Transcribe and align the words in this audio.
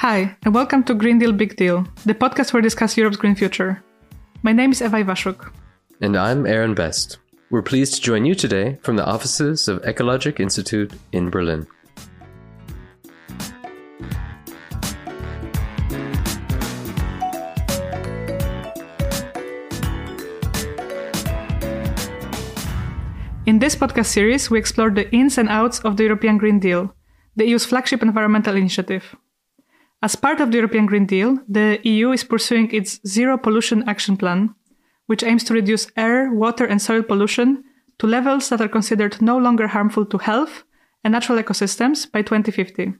Hi, 0.00 0.34
and 0.44 0.54
welcome 0.54 0.82
to 0.84 0.94
Green 0.94 1.18
Deal 1.18 1.30
Big 1.30 1.56
Deal, 1.56 1.86
the 2.06 2.14
podcast 2.14 2.54
where 2.54 2.62
we 2.62 2.66
discuss 2.66 2.96
Europe's 2.96 3.18
green 3.18 3.34
future. 3.34 3.82
My 4.42 4.50
name 4.50 4.72
is 4.72 4.80
Ewa 4.80 5.04
Iwaszuk. 5.04 5.52
And 6.00 6.16
I'm 6.16 6.46
Aaron 6.46 6.72
Best. 6.72 7.18
We're 7.50 7.60
pleased 7.60 7.96
to 7.96 8.00
join 8.00 8.24
you 8.24 8.34
today 8.34 8.78
from 8.80 8.96
the 8.96 9.04
offices 9.04 9.68
of 9.68 9.82
Ecologic 9.82 10.40
Institute 10.40 10.94
in 11.12 11.28
Berlin. 11.28 11.66
In 23.44 23.58
this 23.58 23.76
podcast 23.76 24.06
series, 24.06 24.50
we 24.50 24.58
explore 24.58 24.88
the 24.88 25.12
ins 25.14 25.36
and 25.36 25.50
outs 25.50 25.80
of 25.80 25.98
the 25.98 26.04
European 26.04 26.38
Green 26.38 26.58
Deal, 26.58 26.94
the 27.36 27.44
EU's 27.44 27.66
flagship 27.66 28.00
environmental 28.00 28.56
initiative. 28.56 29.14
As 30.02 30.16
part 30.16 30.40
of 30.40 30.50
the 30.50 30.56
European 30.56 30.86
Green 30.86 31.04
Deal, 31.04 31.38
the 31.46 31.78
EU 31.84 32.10
is 32.12 32.24
pursuing 32.24 32.70
its 32.72 33.00
Zero 33.06 33.36
Pollution 33.36 33.86
Action 33.86 34.16
Plan, 34.16 34.54
which 35.06 35.22
aims 35.22 35.44
to 35.44 35.54
reduce 35.54 35.90
air, 35.96 36.32
water, 36.32 36.64
and 36.64 36.80
soil 36.80 37.02
pollution 37.02 37.62
to 37.98 38.06
levels 38.06 38.48
that 38.48 38.62
are 38.62 38.68
considered 38.68 39.20
no 39.20 39.36
longer 39.36 39.66
harmful 39.66 40.06
to 40.06 40.16
health 40.16 40.64
and 41.04 41.12
natural 41.12 41.38
ecosystems 41.38 42.10
by 42.10 42.22
2050. 42.22 42.94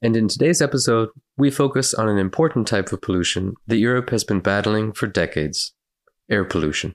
And 0.00 0.16
in 0.16 0.28
today's 0.28 0.62
episode, 0.62 1.10
we 1.36 1.50
focus 1.50 1.92
on 1.92 2.08
an 2.08 2.18
important 2.18 2.66
type 2.66 2.90
of 2.90 3.02
pollution 3.02 3.54
that 3.66 3.76
Europe 3.76 4.08
has 4.10 4.24
been 4.24 4.40
battling 4.40 4.92
for 4.92 5.06
decades 5.08 5.74
air 6.30 6.44
pollution. 6.44 6.94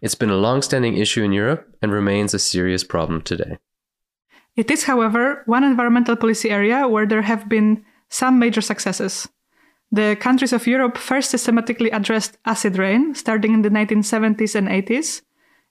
It's 0.00 0.16
been 0.16 0.30
a 0.30 0.36
long 0.36 0.62
standing 0.62 0.96
issue 0.96 1.22
in 1.22 1.32
Europe 1.32 1.76
and 1.80 1.92
remains 1.92 2.34
a 2.34 2.38
serious 2.40 2.82
problem 2.82 3.22
today. 3.22 3.58
It 4.56 4.70
is, 4.70 4.84
however, 4.84 5.42
one 5.46 5.62
environmental 5.62 6.16
policy 6.16 6.50
area 6.50 6.88
where 6.88 7.06
there 7.06 7.22
have 7.22 7.48
been 7.48 7.84
some 8.12 8.38
major 8.38 8.60
successes. 8.60 9.28
The 9.90 10.16
countries 10.20 10.52
of 10.52 10.66
Europe 10.66 10.96
first 10.96 11.30
systematically 11.30 11.90
addressed 11.90 12.38
acid 12.44 12.78
rain 12.78 13.14
starting 13.14 13.54
in 13.54 13.62
the 13.62 13.70
1970s 13.70 14.54
and 14.54 14.68
80s, 14.68 15.22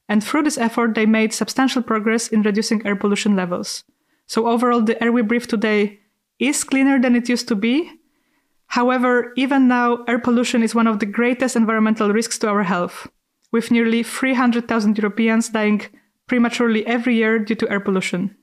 and 0.10 0.24
through 0.24 0.44
this 0.44 0.58
effort, 0.58 0.94
they 0.96 1.06
made 1.06 1.34
substantial 1.34 1.82
progress 1.82 2.28
in 2.28 2.42
reducing 2.42 2.86
air 2.86 2.96
pollution 2.96 3.36
levels. 3.36 3.84
So, 4.28 4.48
overall, 4.48 4.82
the 4.82 5.02
air 5.02 5.12
we 5.12 5.22
breathe 5.22 5.48
today 5.48 6.00
is 6.40 6.64
cleaner 6.64 7.00
than 7.00 7.16
it 7.16 7.30
used 7.30 7.48
to 7.48 7.56
be. 7.56 7.92
However, 8.68 9.34
even 9.38 9.68
now, 9.68 10.04
air 10.08 10.20
pollution 10.20 10.64
is 10.64 10.76
one 10.76 10.88
of 10.88 11.00
the 11.00 11.06
greatest 11.06 11.56
environmental 11.56 12.12
risks 12.12 12.38
to 12.40 12.50
our 12.50 12.64
health, 12.64 13.08
with 13.52 13.72
nearly 13.72 14.04
300,000 14.04 14.98
Europeans 14.98 15.50
dying 15.50 15.82
prematurely 16.28 16.86
every 16.88 17.16
year 17.16 17.40
due 17.40 17.56
to 17.56 17.70
air 17.70 17.80
pollution. 17.80 18.36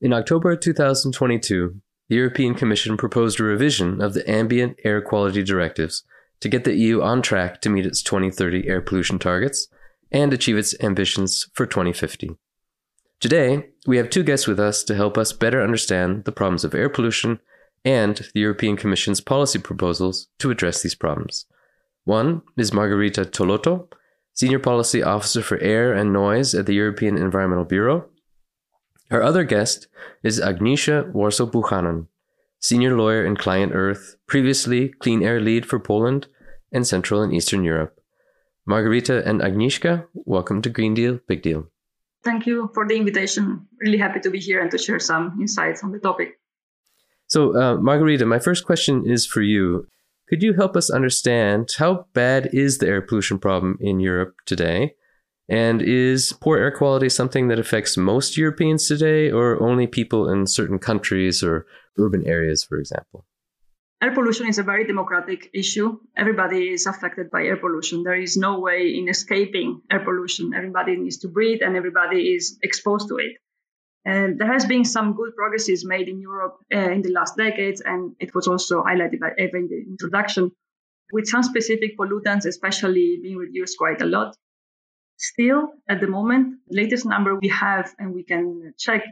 In 0.00 0.12
October 0.12 0.56
2022, 0.56 1.80
the 2.10 2.16
European 2.16 2.56
Commission 2.56 2.96
proposed 2.96 3.38
a 3.38 3.44
revision 3.44 4.02
of 4.02 4.14
the 4.14 4.28
ambient 4.28 4.76
air 4.84 5.00
quality 5.00 5.44
directives 5.44 6.02
to 6.40 6.48
get 6.48 6.64
the 6.64 6.74
EU 6.74 7.00
on 7.00 7.22
track 7.22 7.60
to 7.60 7.70
meet 7.70 7.86
its 7.86 8.02
2030 8.02 8.66
air 8.66 8.80
pollution 8.80 9.18
targets 9.18 9.68
and 10.10 10.32
achieve 10.32 10.58
its 10.58 10.74
ambitions 10.82 11.48
for 11.54 11.66
2050. 11.66 12.32
Today, 13.20 13.68
we 13.86 13.96
have 13.96 14.10
two 14.10 14.24
guests 14.24 14.48
with 14.48 14.58
us 14.58 14.82
to 14.84 14.96
help 14.96 15.16
us 15.16 15.32
better 15.32 15.62
understand 15.62 16.24
the 16.24 16.32
problems 16.32 16.64
of 16.64 16.74
air 16.74 16.88
pollution 16.88 17.38
and 17.84 18.28
the 18.34 18.40
European 18.40 18.76
Commission's 18.76 19.20
policy 19.20 19.60
proposals 19.60 20.26
to 20.40 20.50
address 20.50 20.82
these 20.82 20.96
problems. 20.96 21.46
One 22.04 22.42
is 22.56 22.72
Margherita 22.72 23.24
Tolotto, 23.24 23.86
Senior 24.34 24.58
Policy 24.58 25.00
Officer 25.00 25.42
for 25.42 25.58
Air 25.58 25.92
and 25.92 26.12
Noise 26.12 26.56
at 26.56 26.66
the 26.66 26.74
European 26.74 27.16
Environmental 27.16 27.64
Bureau, 27.64 28.08
our 29.10 29.22
other 29.22 29.44
guest 29.44 29.88
is 30.22 30.40
Agnieszka 30.40 31.12
Warso-Buchanan, 31.12 32.06
senior 32.60 32.96
lawyer 32.96 33.24
in 33.24 33.36
ClientEarth, 33.36 34.14
previously 34.26 34.88
Clean 34.88 35.22
Air 35.22 35.40
Lead 35.40 35.66
for 35.66 35.80
Poland 35.80 36.28
and 36.72 36.86
Central 36.86 37.22
and 37.22 37.34
Eastern 37.34 37.64
Europe. 37.64 38.00
Margherita 38.66 39.26
and 39.26 39.40
Agnieszka, 39.40 40.06
welcome 40.14 40.62
to 40.62 40.70
Green 40.70 40.94
Deal, 40.94 41.18
Big 41.26 41.42
Deal. 41.42 41.66
Thank 42.22 42.46
you 42.46 42.70
for 42.74 42.86
the 42.86 42.96
invitation. 42.96 43.66
Really 43.80 43.98
happy 43.98 44.20
to 44.20 44.30
be 44.30 44.38
here 44.38 44.60
and 44.60 44.70
to 44.70 44.78
share 44.78 45.00
some 45.00 45.38
insights 45.40 45.82
on 45.82 45.90
the 45.90 45.98
topic. 45.98 46.38
So, 47.26 47.56
uh, 47.56 47.76
Margherita, 47.76 48.26
my 48.26 48.38
first 48.38 48.64
question 48.64 49.04
is 49.06 49.26
for 49.26 49.40
you. 49.40 49.86
Could 50.28 50.42
you 50.42 50.52
help 50.52 50.76
us 50.76 50.90
understand 50.90 51.70
how 51.78 52.06
bad 52.12 52.50
is 52.52 52.78
the 52.78 52.86
air 52.86 53.02
pollution 53.02 53.38
problem 53.38 53.76
in 53.80 53.98
Europe 53.98 54.34
today? 54.46 54.94
And 55.50 55.82
is 55.82 56.32
poor 56.40 56.58
air 56.58 56.70
quality 56.70 57.08
something 57.08 57.48
that 57.48 57.58
affects 57.58 57.96
most 57.96 58.36
Europeans 58.36 58.86
today, 58.86 59.32
or 59.32 59.60
only 59.60 59.88
people 59.88 60.30
in 60.30 60.46
certain 60.46 60.78
countries 60.78 61.42
or 61.42 61.66
urban 61.98 62.24
areas, 62.24 62.62
for 62.62 62.78
example? 62.78 63.26
Air 64.00 64.14
pollution 64.14 64.46
is 64.46 64.58
a 64.58 64.62
very 64.62 64.86
democratic 64.86 65.50
issue. 65.52 65.98
Everybody 66.16 66.70
is 66.70 66.86
affected 66.86 67.32
by 67.32 67.42
air 67.42 67.56
pollution. 67.56 68.04
There 68.04 68.14
is 68.14 68.36
no 68.36 68.60
way 68.60 68.94
in 68.96 69.08
escaping 69.08 69.82
air 69.90 70.00
pollution. 70.00 70.54
Everybody 70.54 70.96
needs 70.96 71.18
to 71.18 71.28
breathe 71.28 71.62
and 71.62 71.76
everybody 71.76 72.32
is 72.34 72.56
exposed 72.62 73.08
to 73.08 73.16
it. 73.16 73.32
And 74.04 74.38
there 74.38 74.50
has 74.50 74.64
been 74.64 74.84
some 74.84 75.14
good 75.14 75.34
progresses 75.36 75.84
made 75.84 76.08
in 76.08 76.20
Europe 76.20 76.58
uh, 76.72 76.78
in 76.78 77.02
the 77.02 77.10
last 77.10 77.36
decades, 77.36 77.82
and 77.82 78.14
it 78.18 78.34
was 78.34 78.46
also 78.46 78.82
highlighted 78.82 79.20
by 79.20 79.32
Ewa 79.36 79.58
in 79.58 79.68
the 79.68 79.84
introduction, 79.90 80.52
with 81.12 81.26
some 81.26 81.42
specific 81.42 81.98
pollutants 81.98 82.46
especially 82.46 83.18
being 83.22 83.36
reduced 83.36 83.76
quite 83.76 84.00
a 84.00 84.06
lot. 84.06 84.34
Still, 85.22 85.74
at 85.86 86.00
the 86.00 86.06
moment, 86.06 86.60
the 86.66 86.76
latest 86.80 87.04
number 87.04 87.34
we 87.34 87.48
have, 87.48 87.94
and 87.98 88.14
we 88.14 88.22
can 88.22 88.72
check, 88.78 89.04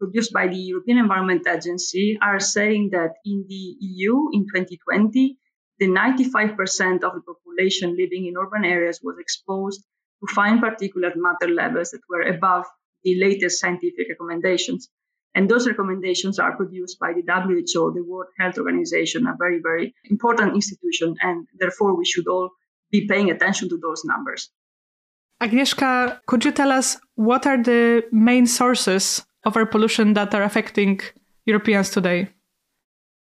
produced 0.00 0.32
by 0.32 0.48
the 0.48 0.56
European 0.56 0.98
Environment 0.98 1.46
Agency, 1.46 2.18
are 2.20 2.40
saying 2.40 2.90
that 2.90 3.12
in 3.24 3.44
the 3.48 3.76
EU 3.78 4.30
in 4.32 4.46
2020, 4.52 5.38
the 5.78 5.86
95% 5.86 7.04
of 7.04 7.14
the 7.14 7.22
population 7.30 7.96
living 7.96 8.26
in 8.26 8.36
urban 8.36 8.64
areas 8.64 8.98
was 9.00 9.14
exposed 9.20 9.80
to 10.20 10.34
fine 10.34 10.58
particulate 10.60 11.14
matter 11.14 11.54
levels 11.54 11.92
that 11.92 12.02
were 12.08 12.22
above 12.22 12.64
the 13.04 13.14
latest 13.14 13.60
scientific 13.60 14.08
recommendations. 14.08 14.88
And 15.36 15.48
those 15.48 15.68
recommendations 15.68 16.40
are 16.40 16.56
produced 16.56 16.98
by 16.98 17.12
the 17.12 17.22
WHO, 17.22 17.92
the 17.92 18.02
World 18.02 18.32
Health 18.40 18.58
Organization, 18.58 19.28
a 19.28 19.36
very, 19.38 19.60
very 19.60 19.94
important 20.10 20.56
institution. 20.56 21.14
And 21.20 21.46
therefore, 21.54 21.96
we 21.96 22.04
should 22.04 22.26
all 22.26 22.50
be 22.90 23.06
paying 23.06 23.30
attention 23.30 23.68
to 23.68 23.78
those 23.78 24.04
numbers. 24.04 24.50
Agnieszka, 25.40 26.20
could 26.26 26.44
you 26.44 26.52
tell 26.52 26.72
us 26.72 26.98
what 27.16 27.46
are 27.46 27.62
the 27.62 28.02
main 28.12 28.46
sources 28.46 29.22
of 29.44 29.56
air 29.56 29.66
pollution 29.66 30.14
that 30.14 30.34
are 30.34 30.42
affecting 30.42 31.00
Europeans 31.46 31.90
today? 31.90 32.28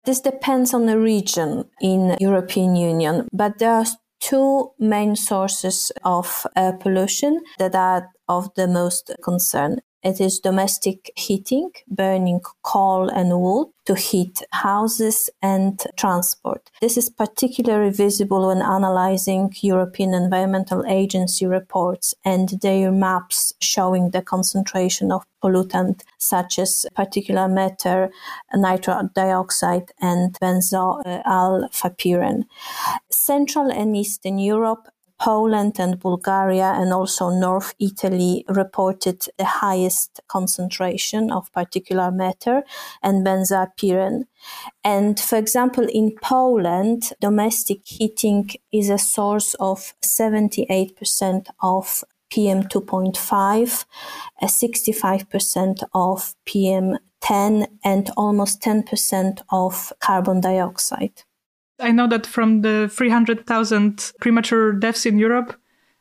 This 0.04 0.20
depends 0.20 0.74
on 0.74 0.86
the 0.86 0.98
region 0.98 1.64
in 1.80 2.16
European 2.20 2.76
Union, 2.76 3.28
but 3.32 3.58
there 3.58 3.72
are 3.72 3.86
two 4.20 4.70
main 4.78 5.16
sources 5.16 5.92
of 6.04 6.46
air 6.56 6.72
pollution 6.72 7.40
that 7.58 7.74
are 7.74 8.08
of 8.28 8.48
the 8.54 8.66
most 8.66 9.10
concern. 9.22 9.80
It 10.02 10.20
is 10.20 10.40
domestic 10.40 11.12
heating, 11.16 11.70
burning 11.88 12.40
coal 12.62 13.08
and 13.08 13.40
wood 13.40 13.68
to 13.84 13.94
heat 13.94 14.42
houses 14.50 15.30
and 15.40 15.80
transport. 15.96 16.70
This 16.80 16.96
is 16.96 17.08
particularly 17.08 17.90
visible 17.90 18.48
when 18.48 18.62
analyzing 18.62 19.52
European 19.60 20.14
Environmental 20.14 20.84
Agency 20.86 21.46
reports 21.46 22.14
and 22.24 22.48
their 22.62 22.90
maps 22.90 23.52
showing 23.60 24.10
the 24.10 24.22
concentration 24.22 25.12
of 25.12 25.24
pollutant 25.42 26.02
such 26.18 26.58
as 26.58 26.86
particulate 26.96 27.52
matter, 27.52 28.10
nitrous 28.54 29.08
dioxide, 29.14 29.90
and 30.00 30.38
benzaldehyde. 30.40 32.44
Central 33.10 33.70
and 33.70 33.96
Eastern 33.96 34.38
Europe 34.38 34.88
Poland 35.22 35.78
and 35.78 36.00
Bulgaria 36.00 36.72
and 36.80 36.92
also 36.92 37.30
North 37.30 37.74
Italy 37.78 38.44
reported 38.48 39.28
the 39.38 39.44
highest 39.44 40.20
concentration 40.26 41.30
of 41.30 41.52
particulate 41.52 42.16
matter 42.16 42.64
and 43.04 43.24
benzopyrene. 43.24 44.24
And 44.82 45.20
for 45.20 45.36
example, 45.38 45.86
in 45.88 46.16
Poland, 46.20 47.12
domestic 47.20 47.82
heating 47.84 48.50
is 48.72 48.90
a 48.90 48.98
source 48.98 49.54
of 49.60 49.94
78% 50.02 51.46
of 51.62 52.02
PM 52.28 52.64
2.5, 52.64 53.84
65% 54.42 55.84
of 55.94 56.34
PM 56.44 56.98
10, 57.20 57.78
and 57.84 58.10
almost 58.16 58.60
10% 58.60 59.42
of 59.50 59.92
carbon 60.00 60.40
dioxide. 60.40 61.22
I 61.82 61.90
know 61.90 62.06
that 62.08 62.26
from 62.26 62.62
the 62.62 62.88
300,000 62.92 64.12
premature 64.20 64.72
deaths 64.72 65.06
in 65.06 65.18
Europe, 65.18 65.54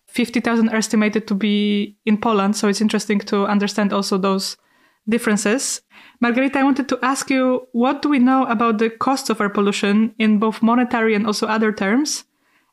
50,000 0.07 0.69
are 0.69 0.75
estimated 0.75 1.27
to 1.27 1.35
be 1.35 1.97
in 2.05 2.17
Poland. 2.17 2.55
So 2.55 2.67
it's 2.67 2.81
interesting 2.81 3.19
to 3.19 3.45
understand 3.45 3.93
also 3.93 4.17
those 4.17 4.57
differences. 5.07 5.81
Margherita, 6.19 6.59
I 6.59 6.63
wanted 6.63 6.87
to 6.89 6.99
ask 7.01 7.29
you 7.29 7.67
what 7.71 8.01
do 8.01 8.09
we 8.09 8.19
know 8.19 8.45
about 8.45 8.77
the 8.77 8.89
costs 8.89 9.29
of 9.29 9.41
air 9.41 9.49
pollution 9.49 10.13
in 10.19 10.37
both 10.39 10.61
monetary 10.61 11.15
and 11.15 11.25
also 11.25 11.47
other 11.47 11.71
terms? 11.71 12.25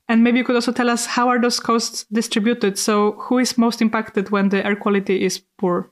And 0.09 0.25
maybe 0.25 0.39
you 0.39 0.45
could 0.45 0.57
also 0.57 0.73
tell 0.73 0.89
us 0.89 1.07
how 1.07 1.29
are 1.29 1.41
those 1.41 1.61
costs 1.61 2.05
distributed? 2.13 2.79
So 2.79 3.13
who 3.13 3.39
is 3.39 3.59
most 3.59 3.83
impacted 3.83 4.31
when 4.31 4.49
the 4.49 4.65
air 4.65 4.77
quality 4.77 5.25
is 5.25 5.43
poor? 5.59 5.91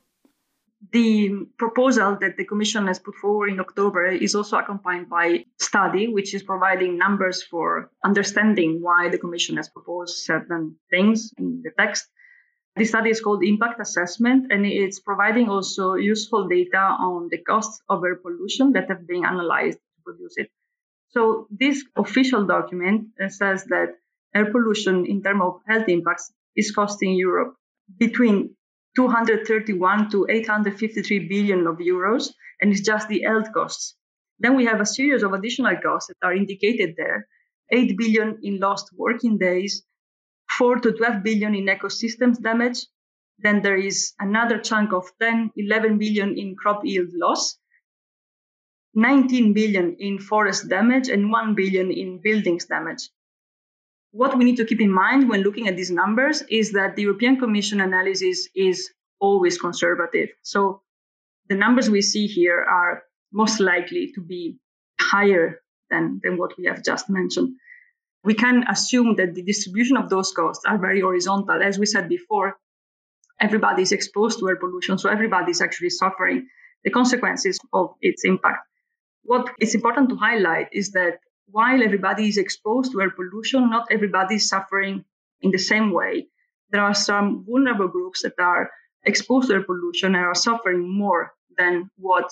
The 0.96 1.46
proposal 1.58 2.16
that 2.22 2.38
the 2.38 2.46
Commission 2.46 2.87
has 2.87 2.98
put 2.98 3.16
forward 3.16 3.50
in 3.50 3.60
October 3.60 4.06
is 4.06 4.34
also 4.34 4.56
accompanied 4.56 5.10
by 5.10 5.44
study, 5.58 6.08
which 6.08 6.32
is 6.32 6.43
providing 6.43 6.96
numbers 6.96 7.43
for 7.43 7.90
understanding 8.02 8.81
why 8.81 9.10
the 9.10 9.19
Commission 9.19 9.58
has 9.58 9.69
proposed 9.69 10.16
certain 10.25 10.76
things 10.88 11.34
in 11.37 11.60
the 11.62 11.70
text. 11.78 12.06
This 12.76 12.88
study 12.88 13.10
is 13.10 13.20
called 13.20 13.44
Impact 13.44 13.78
Assessment, 13.78 14.50
and 14.50 14.64
it's 14.64 14.98
providing 14.98 15.50
also 15.50 15.96
useful 15.96 16.48
data 16.48 16.78
on 16.78 17.28
the 17.31 17.43
costs 17.43 17.82
of 17.90 18.02
air 18.02 18.16
pollution 18.16 18.72
that 18.72 18.88
have 18.88 19.06
been 19.06 19.26
analyzed 19.26 19.76
to 19.76 20.02
produce 20.02 20.38
it. 20.38 20.50
So 21.10 21.46
this 21.50 21.84
official 21.94 22.46
document 22.46 23.08
says 23.28 23.64
that 23.64 23.96
air 24.34 24.50
pollution 24.50 25.04
in 25.04 25.22
terms 25.22 25.43
of 25.44 25.60
health 25.69 25.90
impacts 25.90 26.32
is 26.56 26.72
costing 26.72 27.12
Europe 27.16 27.54
between 27.98 28.56
231 28.96 30.10
to 30.10 30.26
853 30.28 31.28
billion 31.28 31.66
of 31.66 31.76
euros, 31.76 32.31
and 32.60 32.72
it's 32.72 32.81
just 32.81 33.08
the 33.08 33.22
health 33.22 33.52
costs. 33.52 33.94
Then 34.38 34.56
we 34.56 34.64
have 34.64 34.81
a 34.81 34.87
series 34.87 35.22
of 35.22 35.32
additional 35.32 35.76
costs 35.76 36.08
that 36.08 36.26
are 36.26 36.34
indicated 36.34 36.94
there 36.96 37.28
8 37.70 37.96
billion 37.98 38.38
in 38.43 38.58
lost 38.58 38.90
working 38.96 39.38
days, 39.38 39.84
4 40.58 40.76
to 40.81 40.93
12 40.93 41.22
billion 41.22 41.54
in 41.54 41.66
ecosystems 41.66 42.40
damage. 42.40 42.87
Then 43.38 43.60
there 43.62 43.76
is 43.76 44.14
another 44.19 44.58
chunk 44.58 44.93
of 44.93 45.04
10, 45.20 45.50
11 45.56 45.98
billion 45.98 46.38
in 46.38 46.56
crop 46.56 46.84
yield 46.84 47.10
loss, 47.12 47.58
19 48.94 49.52
billion 49.52 49.96
in 49.98 50.19
forest 50.19 50.69
damage, 50.69 51.08
and 51.08 51.31
1 51.31 51.54
billion 51.54 51.90
in 51.90 52.20
buildings 52.22 52.66
damage 52.66 53.10
what 54.17 54.37
we 54.39 54.45
need 54.45 54.57
to 54.57 54.65
keep 54.65 54.81
in 54.81 54.91
mind 54.91 55.29
when 55.29 55.43
looking 55.43 55.69
at 55.69 55.77
these 55.77 55.91
numbers 55.91 56.43
is 56.49 56.73
that 56.73 56.97
the 56.97 57.03
European 57.03 57.37
Commission 57.39 57.83
analysis 57.83 58.49
is 58.55 58.91
always 59.21 59.59
conservative. 59.59 60.31
So 60.43 60.81
the 61.51 61.55
numbers 61.55 61.91
we 61.91 62.01
see 62.01 62.27
here 62.27 62.61
are 62.63 63.03
most 63.31 63.61
likely 63.61 64.13
to 64.15 64.23
be 64.23 64.57
higher 64.99 65.61
than, 65.91 66.21
than 66.23 66.39
what 66.39 66.57
we 66.57 66.65
have 66.65 66.83
just 66.83 67.11
mentioned. 67.11 67.57
We 68.25 68.33
can 68.35 68.65
assume 68.69 69.17
that 69.17 69.35
the 69.35 69.43
distribution 69.43 69.99
of 69.99 70.09
those 70.09 70.33
costs 70.33 70.65
are 70.65 70.79
very 70.79 71.03
horizontal. 71.03 71.63
As 71.63 71.79
we 71.79 71.85
said 71.85 72.09
before, 72.09 72.57
everybody 73.39 73.83
is 73.83 73.93
exposed 73.93 74.39
to 74.39 74.49
air 74.49 74.57
pollution, 74.57 74.97
so 74.97 75.11
everybody 75.11 75.51
is 75.51 75.61
actually 75.61 75.91
suffering 75.91 76.49
the 76.85 76.91
consequences 76.91 77.59
of 77.73 77.95
its 78.01 78.25
impact. 78.25 78.67
What 79.25 79.51
is 79.61 79.75
important 79.75 80.09
to 80.09 80.17
highlight 80.17 80.69
is 80.73 80.93
that 80.93 81.19
while 81.48 81.82
everybody 81.82 82.28
is 82.28 82.38
exposed 82.38 82.93
to 82.93 83.00
air 83.00 83.10
pollution, 83.10 83.70
not 83.70 83.88
everybody 83.90 84.37
is 84.37 84.48
suffering 84.48 85.04
in 85.40 85.50
the 85.50 85.58
same 85.58 85.93
way. 85.93 86.26
There 86.70 86.82
are 86.82 86.94
some 86.94 87.44
vulnerable 87.46 87.88
groups 87.88 88.22
that 88.22 88.38
are 88.38 88.70
exposed 89.04 89.48
to 89.48 89.54
air 89.54 89.62
pollution 89.62 90.14
and 90.14 90.25
are 90.25 90.34
suffering 90.34 90.87
more 90.88 91.32
than 91.56 91.90
what 91.96 92.28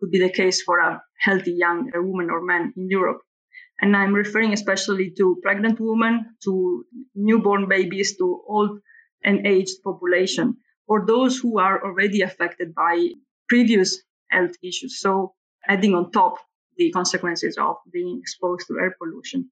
could 0.00 0.10
be 0.10 0.18
the 0.18 0.30
case 0.30 0.62
for 0.62 0.78
a 0.78 1.02
healthy 1.18 1.52
young 1.52 1.90
woman 1.94 2.30
or 2.30 2.40
man 2.40 2.72
in 2.76 2.88
Europe. 2.90 3.20
And 3.80 3.96
I'm 3.96 4.12
referring 4.12 4.52
especially 4.52 5.12
to 5.18 5.38
pregnant 5.42 5.78
women, 5.78 6.34
to 6.44 6.84
newborn 7.14 7.68
babies, 7.68 8.16
to 8.16 8.42
old 8.46 8.80
and 9.22 9.46
aged 9.46 9.82
population, 9.84 10.56
or 10.86 11.06
those 11.06 11.38
who 11.38 11.58
are 11.58 11.84
already 11.84 12.22
affected 12.22 12.74
by 12.74 13.10
previous 13.48 14.02
health 14.30 14.56
issues. 14.62 15.00
So 15.00 15.34
adding 15.66 15.94
on 15.94 16.10
top 16.10 16.38
the 16.78 16.90
consequences 16.90 17.58
of 17.58 17.76
being 17.92 18.18
exposed 18.20 18.66
to 18.68 18.78
air 18.80 18.94
pollution. 18.98 19.50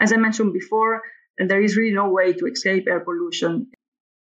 As 0.00 0.12
I 0.12 0.16
mentioned 0.16 0.52
before, 0.52 1.02
there 1.38 1.60
is 1.60 1.76
really 1.76 1.94
no 1.94 2.10
way 2.10 2.32
to 2.32 2.46
escape 2.46 2.86
air 2.88 3.00
pollution. 3.00 3.70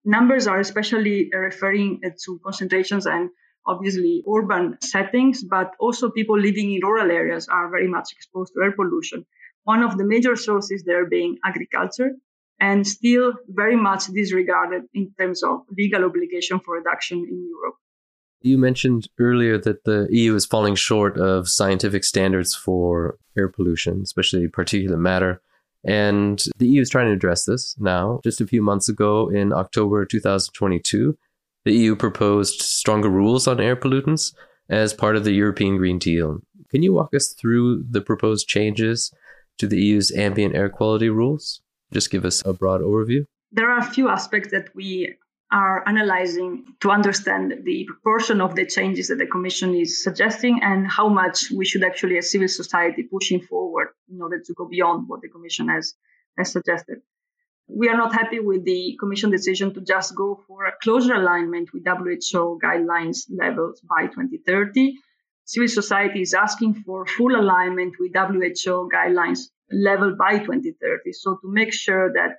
Numbers 0.05 0.47
are 0.47 0.59
especially 0.59 1.29
referring 1.33 2.01
uh, 2.05 2.09
to 2.25 2.39
concentrations 2.43 3.05
and 3.05 3.29
obviously 3.65 4.23
urban 4.27 4.77
settings, 4.81 5.43
but 5.43 5.71
also 5.79 6.11
people 6.11 6.37
living 6.37 6.73
in 6.73 6.81
rural 6.83 7.09
areas 7.09 7.47
are 7.47 7.69
very 7.69 7.87
much 7.87 8.09
exposed 8.11 8.53
to 8.53 8.61
air 8.61 8.73
pollution. 8.73 9.25
One 9.63 9.81
of 9.81 9.97
the 9.97 10.03
major 10.03 10.35
sources 10.35 10.83
there 10.83 11.05
being 11.05 11.37
agriculture 11.45 12.11
and 12.59 12.85
still 12.85 13.33
very 13.47 13.77
much 13.77 14.07
disregarded 14.07 14.83
in 14.93 15.13
terms 15.17 15.43
of 15.43 15.61
legal 15.77 16.03
obligation 16.03 16.59
for 16.59 16.75
reduction 16.75 17.19
in 17.19 17.47
Europe. 17.49 17.75
You 18.43 18.57
mentioned 18.57 19.07
earlier 19.19 19.57
that 19.57 19.85
the 19.85 20.05
EU 20.11 20.35
is 20.35 20.45
falling 20.45 20.75
short 20.75 21.17
of 21.17 21.47
scientific 21.47 22.03
standards 22.03 22.53
for 22.53 23.17
air 23.37 23.47
pollution, 23.47 24.01
especially 24.03 24.47
particulate 24.49 24.97
matter. 24.97 25.41
And 25.85 26.43
the 26.57 26.67
EU 26.67 26.81
is 26.81 26.89
trying 26.89 27.07
to 27.07 27.13
address 27.13 27.45
this 27.45 27.75
now. 27.79 28.19
Just 28.21 28.41
a 28.41 28.47
few 28.47 28.61
months 28.61 28.89
ago, 28.89 29.29
in 29.29 29.53
October 29.53 30.05
2022, 30.05 31.17
the 31.63 31.73
EU 31.73 31.95
proposed 31.95 32.61
stronger 32.61 33.09
rules 33.09 33.47
on 33.47 33.61
air 33.61 33.77
pollutants 33.77 34.33
as 34.69 34.93
part 34.93 35.15
of 35.15 35.23
the 35.23 35.31
European 35.31 35.77
Green 35.77 35.97
Deal. 35.97 36.39
Can 36.69 36.83
you 36.83 36.91
walk 36.91 37.13
us 37.13 37.33
through 37.33 37.85
the 37.89 38.01
proposed 38.01 38.47
changes 38.47 39.09
to 39.57 39.67
the 39.67 39.81
EU's 39.81 40.11
ambient 40.11 40.53
air 40.53 40.67
quality 40.69 41.09
rules? 41.09 41.61
Just 41.93 42.11
give 42.11 42.25
us 42.25 42.43
a 42.45 42.51
broad 42.51 42.81
overview. 42.81 43.25
There 43.53 43.69
are 43.69 43.79
a 43.79 43.91
few 43.91 44.09
aspects 44.09 44.51
that 44.51 44.73
we 44.75 45.15
are 45.51 45.87
analyzing 45.87 46.65
to 46.81 46.89
understand 46.89 47.53
the 47.63 47.85
proportion 47.85 48.41
of 48.41 48.55
the 48.55 48.65
changes 48.65 49.09
that 49.09 49.17
the 49.19 49.27
Commission 49.27 49.75
is 49.75 50.03
suggesting 50.03 50.59
and 50.63 50.87
how 50.89 51.09
much 51.09 51.51
we 51.51 51.65
should 51.65 51.83
actually, 51.83 52.17
as 52.17 52.31
civil 52.31 52.47
society, 52.47 53.03
pushing 53.03 53.41
forward 53.41 53.89
in 54.11 54.21
order 54.21 54.39
to 54.39 54.53
go 54.53 54.67
beyond 54.67 55.07
what 55.07 55.21
the 55.21 55.29
Commission 55.29 55.69
has, 55.69 55.93
has 56.37 56.51
suggested. 56.51 56.99
We 57.67 57.87
are 57.87 57.97
not 57.97 58.13
happy 58.13 58.39
with 58.39 58.65
the 58.65 58.97
Commission 58.99 59.29
decision 59.29 59.73
to 59.75 59.81
just 59.81 60.15
go 60.15 60.41
for 60.47 60.65
a 60.65 60.73
closer 60.81 61.13
alignment 61.13 61.69
with 61.73 61.85
WHO 61.85 62.59
guidelines 62.61 63.25
levels 63.29 63.81
by 63.81 64.07
2030. 64.07 64.95
Civil 65.45 65.67
society 65.67 66.21
is 66.21 66.33
asking 66.33 66.83
for 66.85 67.05
full 67.05 67.35
alignment 67.35 67.95
with 67.99 68.13
WHO 68.13 68.89
guidelines 68.93 69.49
level 69.71 70.15
by 70.17 70.39
2030. 70.39 71.11
So 71.13 71.37
to 71.41 71.51
make 71.51 71.73
sure 71.73 72.11
that 72.13 72.37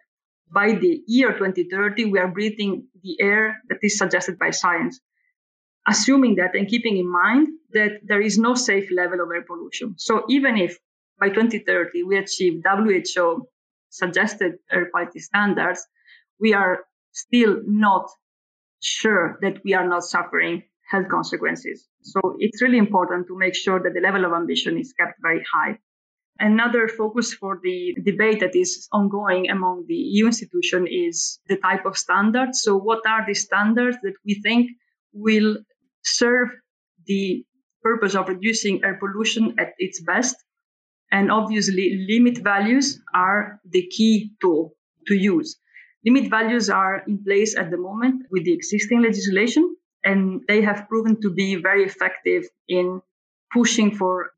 by 0.51 0.73
the 0.73 1.03
year 1.07 1.33
2030, 1.33 2.07
we 2.07 2.19
are 2.19 2.29
breathing 2.29 2.87
the 3.03 3.17
air 3.21 3.61
that 3.69 3.79
is 3.83 3.99
suggested 3.99 4.39
by 4.39 4.51
science, 4.51 5.01
assuming 5.87 6.37
that 6.37 6.55
and 6.55 6.69
keeping 6.69 6.97
in 6.97 7.11
mind 7.11 7.49
that 7.73 8.01
there 8.05 8.21
is 8.21 8.39
no 8.39 8.55
safe 8.55 8.91
level 8.91 9.21
of 9.21 9.29
air 9.35 9.43
pollution. 9.43 9.95
So 9.99 10.25
even 10.29 10.57
if 10.57 10.79
by 11.19 11.29
2030 11.29 12.03
we 12.05 12.17
achieve 12.19 12.63
WHO 12.65 13.49
suggested 13.91 14.55
air 14.71 14.89
quality 14.91 15.21
standards, 15.21 15.87
we 16.41 16.55
are 16.55 16.85
still 17.13 17.61
not 17.67 18.11
sure 18.81 19.39
that 19.41 19.63
we 19.65 19.75
are 19.75 19.89
not 19.89 20.05
suffering 20.05 20.65
health 20.91 21.09
consequences. 21.09 21.89
So 22.03 22.37
it's 22.39 22.61
really 22.61 22.79
important 22.79 23.27
to 23.29 23.39
make 23.39 23.55
sure 23.55 23.83
that 23.83 23.95
the 23.95 24.01
level 24.01 24.25
of 24.25 24.33
ambition 24.33 24.79
is 24.79 24.93
kept 24.93 25.15
very 25.23 25.43
high. 25.53 25.79
Another 26.39 26.89
focus 26.89 27.33
for 27.33 27.61
the 27.63 27.95
debate 28.03 28.41
that 28.41 28.57
is 28.57 28.89
ongoing 28.91 29.51
among 29.51 29.87
the 29.87 29.95
EU 29.95 30.27
institution 30.27 30.89
is 30.89 31.39
the 31.47 31.57
type 31.57 31.87
of 31.87 31.97
standards. 31.97 32.63
So, 32.63 32.77
what 32.77 33.07
are 33.07 33.25
the 33.25 33.35
standards 33.35 33.99
that 34.03 34.15
we 34.25 34.35
think 34.43 34.71
will 35.13 35.59
serve 36.03 36.49
the 37.07 37.45
purpose 37.83 38.17
of 38.17 38.29
reducing 38.29 38.83
air 38.83 38.99
pollution 38.99 39.55
at 39.61 39.75
its 39.79 40.03
best? 40.03 40.35
And 41.13 41.31
obviously, 41.31 42.05
limit 42.09 42.39
values 42.39 43.01
are 43.15 43.61
the 43.65 43.87
key 43.87 44.33
tool 44.41 44.75
to 45.07 45.15
use. 45.15 45.57
Limit 46.05 46.31
values 46.31 46.69
are 46.69 47.05
in 47.07 47.23
place 47.23 47.57
at 47.57 47.71
the 47.71 47.77
moment 47.77 48.27
with 48.31 48.45
the 48.45 48.53
existing 48.53 49.03
legislation, 49.03 49.77
and 50.03 50.43
they 50.49 50.63
have 50.63 50.89
proven 50.89 51.21
to 51.23 51.31
be 51.31 51.55
very 51.55 51.85
effective 51.85 52.45
in 52.69 53.01
pushing 53.53 53.95
for 53.95 54.33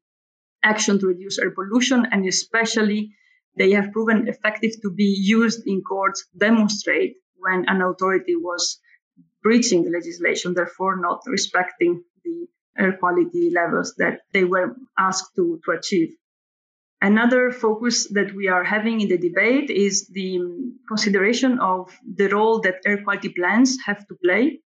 action 0.72 0.98
to 0.98 1.06
reduce 1.06 1.38
air 1.38 1.52
pollution, 1.52 2.06
and 2.10 2.26
especially 2.26 3.12
they 3.56 3.70
have 3.72 3.92
proven 3.92 4.28
effective 4.28 4.72
to 4.82 4.90
be 4.90 5.10
used 5.38 5.66
in 5.66 5.82
courts 5.82 6.26
demonstrate 6.36 7.14
when 7.36 7.64
an 7.68 7.80
authority 7.80 8.36
was 8.36 8.80
breaching 9.42 9.84
the 9.84 9.90
legislation, 9.90 10.54
therefore 10.54 10.96
not 11.00 11.22
respecting 11.26 12.02
the 12.24 12.46
air 12.78 12.92
quality 12.98 13.50
levels 13.54 13.94
that 13.96 14.20
they 14.32 14.44
were 14.44 14.76
asked 14.98 15.30
to, 15.36 15.60
to 15.64 15.70
achieve. 15.70 16.10
Another 17.00 17.52
focus 17.52 18.08
that 18.08 18.34
we 18.34 18.48
are 18.48 18.64
having 18.64 19.00
in 19.00 19.08
the 19.08 19.18
debate 19.18 19.70
is 19.70 20.08
the 20.08 20.40
consideration 20.88 21.58
of 21.60 21.96
the 22.20 22.28
role 22.28 22.60
that 22.62 22.82
air 22.86 23.02
quality 23.04 23.28
plans 23.28 23.78
have 23.86 24.06
to 24.08 24.14
play 24.24 24.60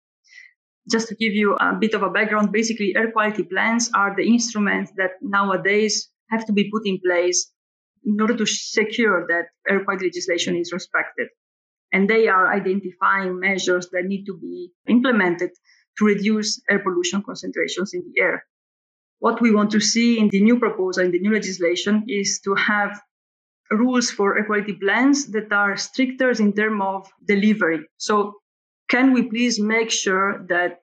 just 0.91 1.09
to 1.09 1.15
give 1.15 1.35
you 1.35 1.55
a 1.55 1.75
bit 1.79 1.95
of 1.95 2.03
a 2.03 2.11
background, 2.11 2.53
basically 2.53 2.95
air 2.97 3.11
quality 3.11 3.43
plans 3.43 3.91
are 3.95 4.15
the 4.17 4.27
instruments 4.27 4.93
that 4.97 5.13
nowadays 5.21 6.09
have 6.31 6.47
to 6.47 6.53
be 6.53 6.71
put 6.71 6.87
in 6.87 6.99
place 7.05 7.51
in 8.05 8.21
order 8.21 8.37
to 8.37 8.47
secure 8.47 9.27
that 9.29 9.47
air 9.69 9.85
quality 9.85 10.07
legislation 10.07 10.57
is 10.57 10.73
respected. 10.73 11.29
And 11.93 12.09
they 12.09 12.29
are 12.29 12.53
identifying 12.53 13.41
measures 13.41 13.89
that 13.93 14.05
need 14.05 14.25
to 14.27 14.37
be 14.37 14.73
implemented 14.89 15.51
to 15.99 16.05
reduce 16.05 16.61
air 16.71 16.79
pollution 16.79 17.23
concentrations 17.23 17.93
in 17.95 18.03
the 18.03 18.21
air. 18.21 18.45
What 19.19 19.41
we 19.41 19.51
want 19.51 19.73
to 19.73 19.81
see 19.81 20.19
in 20.19 20.29
the 20.29 20.41
new 20.41 20.59
proposal, 20.59 21.05
in 21.05 21.11
the 21.11 21.19
new 21.19 21.33
legislation, 21.33 22.05
is 22.07 22.41
to 22.45 22.55
have 22.55 23.01
rules 23.71 24.11
for 24.11 24.39
air 24.39 24.45
quality 24.45 24.75
plans 24.75 25.27
that 25.33 25.53
are 25.53 25.77
stricter 25.77 26.31
in 26.31 26.53
terms 26.53 26.81
of 26.83 27.11
delivery. 27.27 27.81
So 27.97 28.35
can 28.89 29.13
we 29.13 29.23
please 29.23 29.61
make 29.61 29.91
sure 29.91 30.45
that 30.49 30.81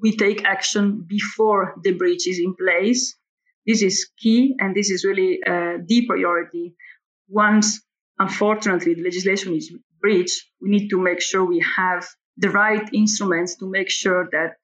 we 0.00 0.16
take 0.16 0.44
action 0.44 1.04
before 1.06 1.74
the 1.82 1.92
breach 1.92 2.28
is 2.28 2.38
in 2.38 2.54
place. 2.54 3.16
This 3.66 3.82
is 3.82 4.10
key, 4.18 4.54
and 4.58 4.74
this 4.74 4.90
is 4.90 5.04
really 5.04 5.40
uh, 5.44 5.78
the 5.86 6.06
priority. 6.06 6.74
Once, 7.28 7.82
unfortunately, 8.18 8.94
the 8.94 9.02
legislation 9.02 9.54
is 9.54 9.72
breached, 10.00 10.44
we 10.60 10.68
need 10.70 10.88
to 10.90 11.00
make 11.00 11.20
sure 11.20 11.44
we 11.44 11.64
have 11.76 12.06
the 12.36 12.50
right 12.50 12.88
instruments 12.92 13.56
to 13.56 13.68
make 13.68 13.90
sure 13.90 14.28
that 14.32 14.56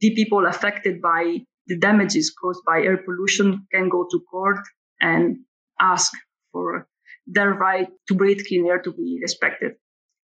the 0.00 0.14
people 0.14 0.46
affected 0.46 1.02
by 1.02 1.38
the 1.66 1.76
damages 1.78 2.30
caused 2.30 2.64
by 2.64 2.80
air 2.80 2.96
pollution 2.96 3.66
can 3.72 3.88
go 3.88 4.06
to 4.10 4.20
court 4.30 4.58
and 5.00 5.38
ask 5.78 6.12
for 6.52 6.88
their 7.26 7.50
right 7.50 7.88
to 8.08 8.14
breathe 8.14 8.40
clean 8.48 8.66
air 8.66 8.80
to 8.80 8.92
be 8.92 9.18
respected. 9.22 9.74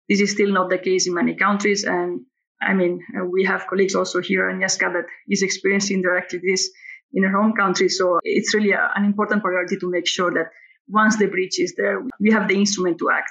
This 0.09 0.21
is 0.21 0.31
still 0.33 0.53
not 0.53 0.71
the 0.71 0.79
case 0.79 1.07
in 1.07 1.15
many 1.15 1.35
countries. 1.35 1.85
And 1.85 2.23
I 2.61 2.75
mean, 2.75 3.01
uh, 3.19 3.25
we 3.25 3.45
have 3.45 3.67
colleagues 3.67 3.95
also 3.95 4.21
here, 4.21 4.51
Agnieszka, 4.51 4.93
that 4.93 5.07
is 5.29 5.43
experiencing 5.43 6.03
directly 6.03 6.41
this 6.43 6.71
in 7.13 7.23
her 7.25 7.31
home 7.31 7.55
country. 7.55 7.89
So 7.89 8.19
it's 8.23 8.55
really 8.55 8.73
a, 8.73 8.91
an 8.95 9.05
important 9.05 9.43
priority 9.43 9.77
to 9.79 9.91
make 9.91 10.07
sure 10.07 10.31
that 10.33 10.51
once 10.89 11.17
the 11.17 11.27
breach 11.27 11.61
is 11.61 11.75
there, 11.77 12.03
we 12.21 12.31
have 12.31 12.49
the 12.49 12.55
instrument 12.55 12.99
to 12.99 13.11
act. 13.11 13.31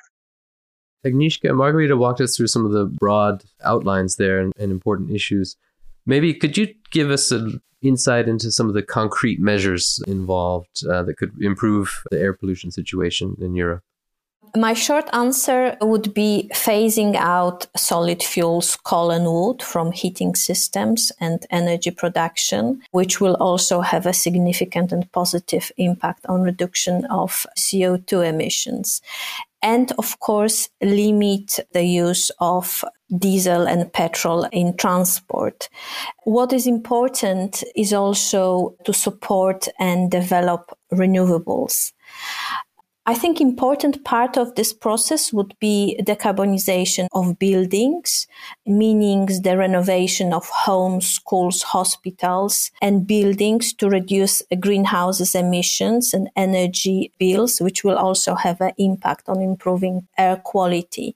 Agnieszka, 1.05 1.55
Margherita 1.55 1.95
walked 1.95 2.19
us 2.19 2.35
through 2.35 2.47
some 2.47 2.65
of 2.65 2.71
the 2.71 2.85
broad 2.85 3.43
outlines 3.63 4.15
there 4.15 4.39
and, 4.39 4.51
and 4.57 4.71
important 4.71 5.11
issues. 5.11 5.55
Maybe 6.05 6.33
could 6.33 6.57
you 6.57 6.73
give 6.91 7.11
us 7.11 7.31
an 7.31 7.61
insight 7.81 8.27
into 8.27 8.51
some 8.51 8.67
of 8.67 8.73
the 8.73 8.81
concrete 8.81 9.39
measures 9.39 10.01
involved 10.07 10.83
uh, 10.89 11.03
that 11.03 11.17
could 11.17 11.31
improve 11.41 12.01
the 12.11 12.19
air 12.19 12.33
pollution 12.33 12.71
situation 12.71 13.35
in 13.39 13.55
Europe? 13.55 13.83
My 14.55 14.73
short 14.73 15.09
answer 15.11 15.75
would 15.81 16.13
be 16.13 16.49
phasing 16.53 17.15
out 17.15 17.67
solid 17.75 18.23
fuels, 18.23 18.77
coal 18.77 19.11
and 19.11 19.25
wood 19.25 19.61
from 19.61 19.91
heating 19.91 20.33
systems 20.33 21.11
and 21.19 21.45
energy 21.51 21.91
production, 21.91 22.81
which 22.91 23.19
will 23.19 23.35
also 23.35 23.81
have 23.81 24.05
a 24.05 24.13
significant 24.13 24.93
and 24.93 25.11
positive 25.11 25.71
impact 25.75 26.25
on 26.27 26.41
reduction 26.41 27.03
of 27.05 27.45
CO2 27.57 28.29
emissions. 28.29 29.01
And 29.61 29.91
of 29.97 30.19
course, 30.19 30.69
limit 30.81 31.59
the 31.73 31.83
use 31.83 32.31
of 32.39 32.85
diesel 33.17 33.67
and 33.67 33.91
petrol 33.91 34.45
in 34.51 34.77
transport. 34.77 35.69
What 36.23 36.53
is 36.53 36.65
important 36.65 37.63
is 37.75 37.91
also 37.91 38.75
to 38.85 38.93
support 38.93 39.67
and 39.79 40.09
develop 40.09 40.77
renewables. 40.93 41.91
I 43.07 43.13
think 43.13 43.39
important 43.39 44.03
part 44.03 44.35
of 44.35 44.55
this 44.55 44.73
process 44.73 45.31
would 45.31 45.53
be 45.59 45.95
decarbonization 46.01 47.05
of 47.13 47.37
buildings, 47.37 48.25
meaning 48.65 49.27
the 49.43 49.55
renovation 49.57 50.33
of 50.33 50.49
homes, 50.49 51.07
schools, 51.07 51.61
hospitals, 51.61 52.71
and 52.81 53.05
buildings 53.05 53.73
to 53.73 53.89
reduce 53.89 54.41
greenhouses 54.59 55.35
emissions 55.35 56.15
and 56.15 56.31
energy 56.35 57.11
bills, 57.19 57.61
which 57.61 57.83
will 57.83 57.97
also 57.97 58.33
have 58.33 58.59
an 58.59 58.71
impact 58.79 59.29
on 59.29 59.39
improving 59.39 60.07
air 60.17 60.37
quality. 60.37 61.15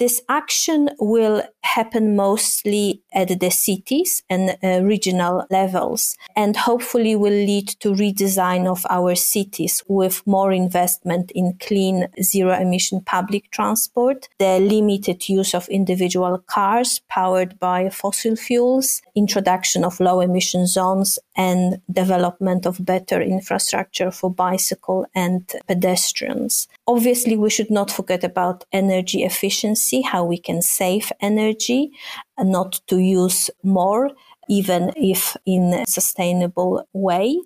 This 0.00 0.22
action 0.30 0.88
will 0.98 1.42
happen 1.60 2.16
mostly 2.16 3.02
at 3.12 3.38
the 3.38 3.50
cities 3.50 4.22
and 4.30 4.56
uh, 4.64 4.82
regional 4.82 5.44
levels 5.50 6.16
and 6.34 6.56
hopefully 6.56 7.14
will 7.14 7.40
lead 7.50 7.68
to 7.80 7.90
redesign 7.92 8.66
of 8.66 8.86
our 8.88 9.14
cities 9.14 9.84
with 9.88 10.26
more 10.26 10.52
investment 10.52 11.30
in 11.32 11.58
clean 11.60 12.08
zero 12.22 12.58
emission 12.58 13.02
public 13.02 13.50
transport, 13.50 14.26
the 14.38 14.58
limited 14.58 15.28
use 15.28 15.54
of 15.54 15.68
individual 15.68 16.38
cars 16.46 17.02
powered 17.10 17.58
by 17.58 17.90
fossil 17.90 18.36
fuels, 18.36 19.02
introduction 19.14 19.84
of 19.84 20.00
low 20.00 20.20
emission 20.20 20.66
zones 20.66 21.18
and 21.36 21.80
development 21.92 22.64
of 22.64 22.84
better 22.84 23.20
infrastructure 23.20 24.10
for 24.10 24.30
bicycle 24.30 25.06
and 25.14 25.52
pedestrians. 25.68 26.68
Obviously, 26.86 27.36
we 27.36 27.50
should 27.50 27.70
not 27.70 27.90
forget 27.90 28.24
about 28.24 28.64
energy 28.72 29.24
efficiency, 29.24 29.89
how 30.00 30.24
we 30.24 30.38
can 30.38 30.62
save 30.62 31.12
energy, 31.20 31.90
not 32.38 32.80
to 32.86 32.98
use 32.98 33.50
more, 33.62 34.10
even 34.48 34.92
if 34.96 35.36
in 35.44 35.74
a 35.74 35.86
sustainable 35.86 36.84
way. 36.92 37.38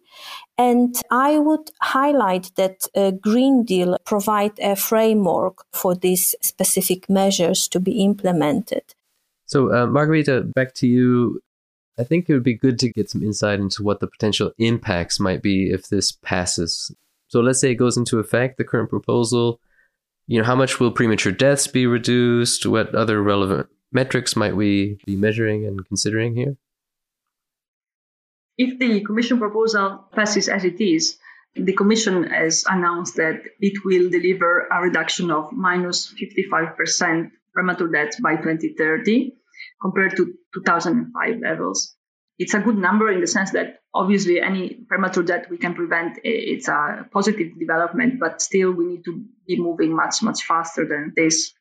And 0.56 0.94
I 1.10 1.38
would 1.38 1.70
highlight 1.80 2.50
that 2.56 2.86
Green 3.20 3.64
Deal 3.64 3.98
provide 4.04 4.58
a 4.58 4.76
framework 4.76 5.64
for 5.72 5.94
these 5.94 6.34
specific 6.40 7.08
measures 7.08 7.68
to 7.68 7.80
be 7.80 8.04
implemented. 8.04 8.94
So, 9.46 9.72
uh, 9.74 9.86
Margherita, 9.86 10.42
back 10.54 10.74
to 10.74 10.86
you. 10.86 11.40
I 11.98 12.04
think 12.04 12.28
it 12.28 12.34
would 12.34 12.42
be 12.42 12.54
good 12.54 12.78
to 12.80 12.92
get 12.92 13.10
some 13.10 13.22
insight 13.22 13.60
into 13.60 13.82
what 13.82 14.00
the 14.00 14.08
potential 14.08 14.52
impacts 14.58 15.20
might 15.20 15.42
be 15.42 15.70
if 15.70 15.88
this 15.88 16.10
passes. 16.10 16.92
So 17.28 17.40
let's 17.40 17.60
say 17.60 17.72
it 17.72 17.76
goes 17.76 17.96
into 17.96 18.18
effect, 18.18 18.58
the 18.58 18.64
current 18.64 18.90
proposal. 18.90 19.60
You 20.26 20.38
know, 20.38 20.44
how 20.44 20.54
much 20.54 20.80
will 20.80 20.90
premature 20.90 21.32
deaths 21.32 21.66
be 21.66 21.86
reduced? 21.86 22.64
What 22.66 22.94
other 22.94 23.22
relevant 23.22 23.68
metrics 23.92 24.36
might 24.36 24.56
we 24.56 24.98
be 25.04 25.16
measuring 25.16 25.66
and 25.66 25.86
considering 25.86 26.34
here? 26.34 26.56
If 28.56 28.78
the 28.78 29.04
Commission 29.04 29.38
proposal 29.38 30.08
passes 30.12 30.48
as 30.48 30.64
it 30.64 30.80
is, 30.80 31.18
the 31.54 31.72
Commission 31.72 32.24
has 32.24 32.64
announced 32.68 33.16
that 33.16 33.42
it 33.60 33.84
will 33.84 34.10
deliver 34.10 34.66
a 34.72 34.80
reduction 34.80 35.30
of 35.30 35.52
minus 35.52 36.12
55% 36.12 37.30
premature 37.52 37.88
deaths 37.88 38.20
by 38.20 38.36
2030 38.36 39.32
compared 39.80 40.16
to 40.16 40.34
2005 40.54 41.40
levels 41.40 41.94
it's 42.38 42.54
a 42.54 42.60
good 42.60 42.76
number 42.76 43.10
in 43.10 43.20
the 43.20 43.26
sense 43.26 43.52
that 43.52 43.80
obviously 43.94 44.40
any 44.40 44.74
premature 44.88 45.22
death 45.22 45.46
we 45.50 45.58
can 45.58 45.74
prevent 45.74 46.18
it's 46.24 46.68
a 46.68 47.06
positive 47.12 47.58
development 47.58 48.18
but 48.18 48.42
still 48.42 48.72
we 48.72 48.86
need 48.86 49.04
to 49.04 49.24
be 49.46 49.60
moving 49.60 49.94
much 49.94 50.22
much 50.22 50.42
faster 50.42 50.86
than 50.86 51.12
this. 51.16 51.52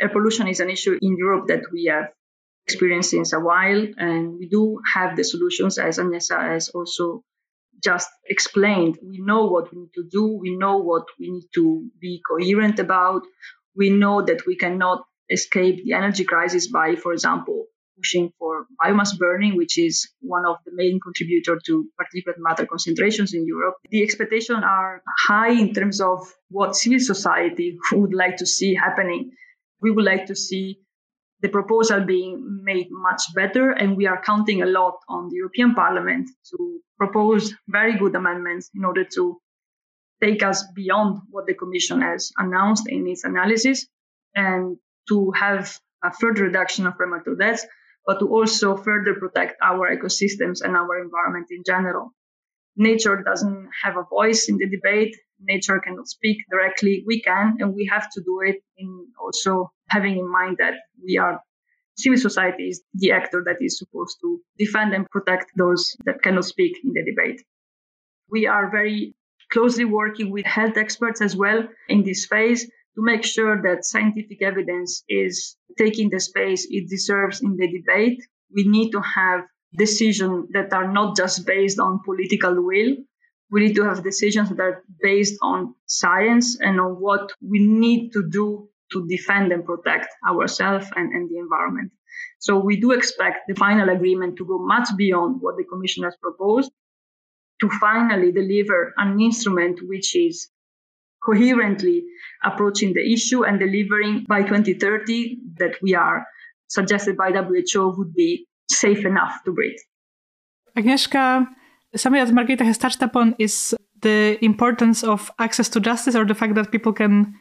Air 0.00 0.08
pollution 0.08 0.48
is 0.48 0.60
an 0.60 0.70
issue 0.70 0.98
in 1.00 1.16
europe 1.18 1.48
that 1.48 1.64
we 1.72 1.90
have 1.92 2.08
experienced 2.66 3.10
since 3.10 3.32
a 3.32 3.40
while 3.40 3.86
and 3.98 4.38
we 4.38 4.48
do 4.48 4.80
have 4.94 5.16
the 5.16 5.24
solutions 5.24 5.78
as 5.78 5.98
Agnieszka 5.98 6.52
has 6.52 6.68
also 6.70 7.24
just 7.82 8.08
explained. 8.28 8.96
We 9.02 9.18
know 9.18 9.46
what 9.46 9.72
we 9.72 9.80
need 9.80 9.94
to 9.96 10.04
do 10.10 10.38
we 10.40 10.56
know 10.56 10.78
what 10.78 11.06
we 11.18 11.30
need 11.30 11.48
to 11.54 11.90
be 12.00 12.22
coherent 12.26 12.78
about 12.78 13.22
we 13.76 13.90
know 13.90 14.22
that 14.22 14.46
we 14.46 14.56
cannot 14.56 15.04
escape 15.30 15.84
the 15.84 15.92
energy 15.92 16.24
crisis 16.24 16.68
by 16.68 16.96
for 16.96 17.12
example 17.12 17.66
pushing 17.96 18.32
for 18.38 18.66
biomass 18.82 19.16
burning, 19.18 19.56
which 19.56 19.78
is 19.78 20.08
one 20.20 20.44
of 20.46 20.56
the 20.64 20.72
main 20.74 21.00
contributors 21.00 21.62
to 21.66 21.88
particulate 22.00 22.38
matter 22.38 22.66
concentrations 22.66 23.34
in 23.34 23.46
Europe. 23.46 23.76
The 23.90 24.02
expectations 24.02 24.62
are 24.64 25.02
high 25.26 25.52
in 25.52 25.72
terms 25.72 26.00
of 26.00 26.32
what 26.48 26.76
civil 26.76 27.00
society 27.00 27.78
would 27.92 28.14
like 28.14 28.38
to 28.38 28.46
see 28.46 28.74
happening. 28.74 29.32
We 29.80 29.90
would 29.90 30.04
like 30.04 30.26
to 30.26 30.36
see 30.36 30.80
the 31.40 31.48
proposal 31.48 32.04
being 32.04 32.60
made 32.62 32.86
much 32.90 33.22
better, 33.34 33.70
and 33.70 33.96
we 33.96 34.06
are 34.06 34.22
counting 34.22 34.62
a 34.62 34.66
lot 34.66 34.94
on 35.08 35.28
the 35.28 35.36
European 35.36 35.74
Parliament 35.74 36.30
to 36.50 36.80
propose 36.96 37.52
very 37.66 37.98
good 37.98 38.14
amendments 38.14 38.70
in 38.74 38.84
order 38.84 39.04
to 39.16 39.40
take 40.22 40.42
us 40.44 40.64
beyond 40.74 41.20
what 41.30 41.46
the 41.46 41.54
Commission 41.54 42.00
has 42.00 42.30
announced 42.38 42.88
in 42.88 43.08
its 43.08 43.24
analysis 43.24 43.88
and 44.36 44.76
to 45.08 45.32
have 45.32 45.76
a 46.04 46.12
further 46.12 46.44
reduction 46.44 46.86
of 46.86 46.96
premature 46.96 47.34
deaths 47.34 47.66
but 48.06 48.18
to 48.18 48.28
also 48.28 48.76
further 48.76 49.14
protect 49.14 49.56
our 49.62 49.94
ecosystems 49.94 50.62
and 50.62 50.76
our 50.76 51.00
environment 51.00 51.46
in 51.50 51.62
general. 51.64 52.10
Nature 52.76 53.22
doesn't 53.22 53.68
have 53.82 53.96
a 53.96 54.06
voice 54.08 54.48
in 54.48 54.56
the 54.56 54.68
debate. 54.68 55.14
Nature 55.40 55.78
cannot 55.80 56.08
speak 56.08 56.38
directly. 56.50 57.04
We 57.06 57.20
can, 57.20 57.56
and 57.60 57.74
we 57.74 57.88
have 57.92 58.10
to 58.12 58.22
do 58.22 58.40
it 58.44 58.62
in 58.78 59.08
also 59.20 59.72
having 59.88 60.18
in 60.18 60.30
mind 60.30 60.56
that 60.58 60.74
we 61.02 61.18
are 61.18 61.40
civil 61.96 62.18
society 62.18 62.68
is 62.68 62.82
the 62.94 63.12
actor 63.12 63.42
that 63.44 63.56
is 63.60 63.78
supposed 63.78 64.16
to 64.22 64.40
defend 64.58 64.94
and 64.94 65.08
protect 65.10 65.46
those 65.56 65.94
that 66.06 66.22
cannot 66.22 66.44
speak 66.44 66.72
in 66.82 66.92
the 66.94 67.04
debate. 67.04 67.42
We 68.30 68.46
are 68.46 68.70
very 68.70 69.14
closely 69.52 69.84
working 69.84 70.30
with 70.30 70.46
health 70.46 70.78
experts 70.78 71.20
as 71.20 71.36
well 71.36 71.68
in 71.88 72.02
this 72.02 72.24
phase 72.24 72.66
to 72.94 73.02
make 73.02 73.24
sure 73.24 73.60
that 73.62 73.84
scientific 73.84 74.42
evidence 74.42 75.02
is 75.08 75.56
taking 75.78 76.10
the 76.10 76.20
space 76.20 76.66
it 76.70 76.88
deserves 76.88 77.40
in 77.40 77.56
the 77.56 77.66
debate. 77.66 78.22
We 78.54 78.64
need 78.64 78.90
to 78.90 79.00
have 79.00 79.44
decisions 79.76 80.50
that 80.52 80.72
are 80.72 80.92
not 80.92 81.16
just 81.16 81.46
based 81.46 81.78
on 81.78 82.00
political 82.04 82.54
will. 82.62 82.96
We 83.50 83.60
need 83.60 83.74
to 83.76 83.84
have 83.84 84.02
decisions 84.02 84.50
that 84.50 84.60
are 84.60 84.84
based 85.00 85.38
on 85.42 85.74
science 85.86 86.58
and 86.60 86.80
on 86.80 86.92
what 87.00 87.32
we 87.40 87.58
need 87.60 88.12
to 88.12 88.28
do 88.28 88.68
to 88.92 89.06
defend 89.08 89.52
and 89.52 89.64
protect 89.64 90.08
ourselves 90.28 90.86
and, 90.94 91.12
and 91.12 91.30
the 91.30 91.38
environment. 91.38 91.92
So 92.38 92.58
we 92.58 92.80
do 92.80 92.92
expect 92.92 93.48
the 93.48 93.54
final 93.54 93.88
agreement 93.88 94.36
to 94.36 94.44
go 94.44 94.58
much 94.58 94.88
beyond 94.96 95.40
what 95.40 95.56
the 95.56 95.64
Commission 95.64 96.04
has 96.04 96.16
proposed 96.20 96.70
to 97.60 97.70
finally 97.80 98.32
deliver 98.32 98.92
an 98.96 99.20
instrument 99.20 99.80
which 99.86 100.16
is 100.16 100.48
coherently 101.24 102.04
approaching 102.44 102.94
the 102.94 103.12
issue 103.12 103.44
and 103.44 103.58
delivering 103.58 104.24
by 104.28 104.42
2030 104.42 105.38
that 105.58 105.74
we 105.82 105.94
are 105.94 106.26
suggested 106.68 107.16
by 107.16 107.30
WHO 107.30 107.94
would 107.96 108.14
be 108.14 108.46
safe 108.68 109.04
enough 109.04 109.34
to 109.44 109.52
breathe. 109.52 109.78
Agnieszka, 110.76 111.46
something 111.94 112.24
that 112.24 112.32
Margherita 112.32 112.64
has 112.64 112.78
touched 112.78 113.02
upon 113.02 113.34
is 113.38 113.74
the 114.00 114.42
importance 114.44 115.04
of 115.04 115.30
access 115.38 115.68
to 115.68 115.80
justice 115.80 116.14
or 116.16 116.24
the 116.24 116.34
fact 116.34 116.54
that 116.54 116.72
people 116.72 116.92
can 116.92 117.34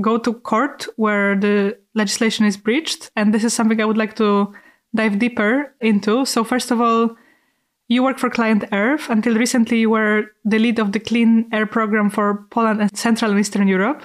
go 0.00 0.18
to 0.18 0.32
court 0.32 0.86
where 0.96 1.36
the 1.36 1.76
legislation 1.94 2.46
is 2.46 2.56
breached. 2.56 3.10
And 3.16 3.34
this 3.34 3.44
is 3.44 3.52
something 3.52 3.80
I 3.80 3.84
would 3.84 3.98
like 3.98 4.14
to 4.16 4.52
dive 4.94 5.18
deeper 5.18 5.74
into. 5.80 6.24
So, 6.24 6.44
first 6.44 6.70
of 6.70 6.80
all, 6.80 7.16
you 7.88 8.02
work 8.02 8.18
for 8.18 8.30
ClientEarth. 8.30 9.08
Until 9.08 9.36
recently, 9.36 9.80
you 9.80 9.90
were 9.90 10.26
the 10.44 10.58
lead 10.58 10.78
of 10.78 10.92
the 10.92 11.00
Clean 11.00 11.48
Air 11.52 11.66
program 11.66 12.10
for 12.10 12.46
Poland 12.50 12.80
and 12.80 12.96
Central 12.96 13.30
and 13.30 13.40
Eastern 13.40 13.68
Europe. 13.68 14.02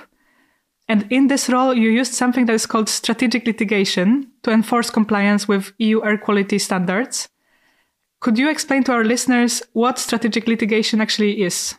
And 0.88 1.10
in 1.12 1.28
this 1.28 1.50
role, 1.50 1.74
you 1.74 1.90
used 1.90 2.14
something 2.14 2.46
that 2.48 2.54
is 2.54 2.66
called 2.66 2.90
strategic 2.90 3.46
litigation 3.46 4.30
to 4.44 4.52
enforce 4.52 4.90
compliance 4.90 5.48
with 5.48 5.72
EU 5.78 6.04
air 6.04 6.18
quality 6.18 6.60
standards. 6.60 7.30
Could 8.20 8.38
you 8.38 8.50
explain 8.50 8.84
to 8.84 8.92
our 8.92 9.04
listeners 9.04 9.64
what 9.74 9.98
strategic 9.98 10.48
litigation 10.48 11.02
actually 11.02 11.42
is? 11.42 11.76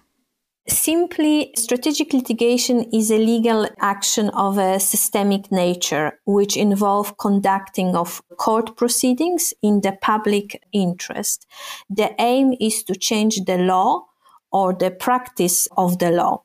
Simply, 0.69 1.52
strategic 1.57 2.12
litigation 2.12 2.85
is 2.92 3.11
a 3.11 3.19
legal 3.19 3.66
action 3.81 4.28
of 4.31 4.59
a 4.59 4.78
systemic 4.78 5.50
nature, 5.50 6.21
which 6.25 6.57
involve 6.57 7.19
conducting 7.19 7.97
of 7.97 8.23
court 8.37 8.76
proceedings 8.76 9.52
in 9.61 9.81
the 9.81 9.99
public 10.00 10.62
interest. 10.73 11.47
The 11.90 12.14
aim 12.21 12.54
is 12.61 12.85
to 12.85 12.95
change 12.95 13.45
the 13.45 13.59
law 13.59 14.07
or 14.52 14.73
the 14.73 14.92
practice 14.92 15.66
of 15.76 15.99
the 15.99 16.12
law. 16.12 16.45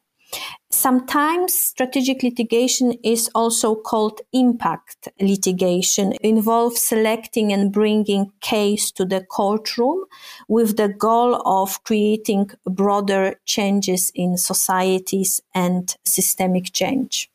Sometimes 0.69 1.53
strategic 1.53 2.22
litigation 2.24 2.93
is 3.03 3.29
also 3.34 3.74
called 3.74 4.22
impact 4.34 5.07
litigation, 5.19 6.13
it 6.13 6.22
involves 6.22 6.84
selecting 6.84 7.53
and 7.53 7.72
bringing 7.72 8.31
case 8.41 8.91
to 8.91 9.05
the 9.05 9.22
courtroom 9.22 10.03
with 10.48 10.77
the 10.77 10.89
goal 10.89 11.41
of 11.46 11.84
creating 11.84 12.51
broader 12.65 13.39
changes 13.46 14.12
in 14.13 14.38
societies 14.38 15.41
and 15.55 15.96
systemic 16.05 16.74
change. 16.74 17.31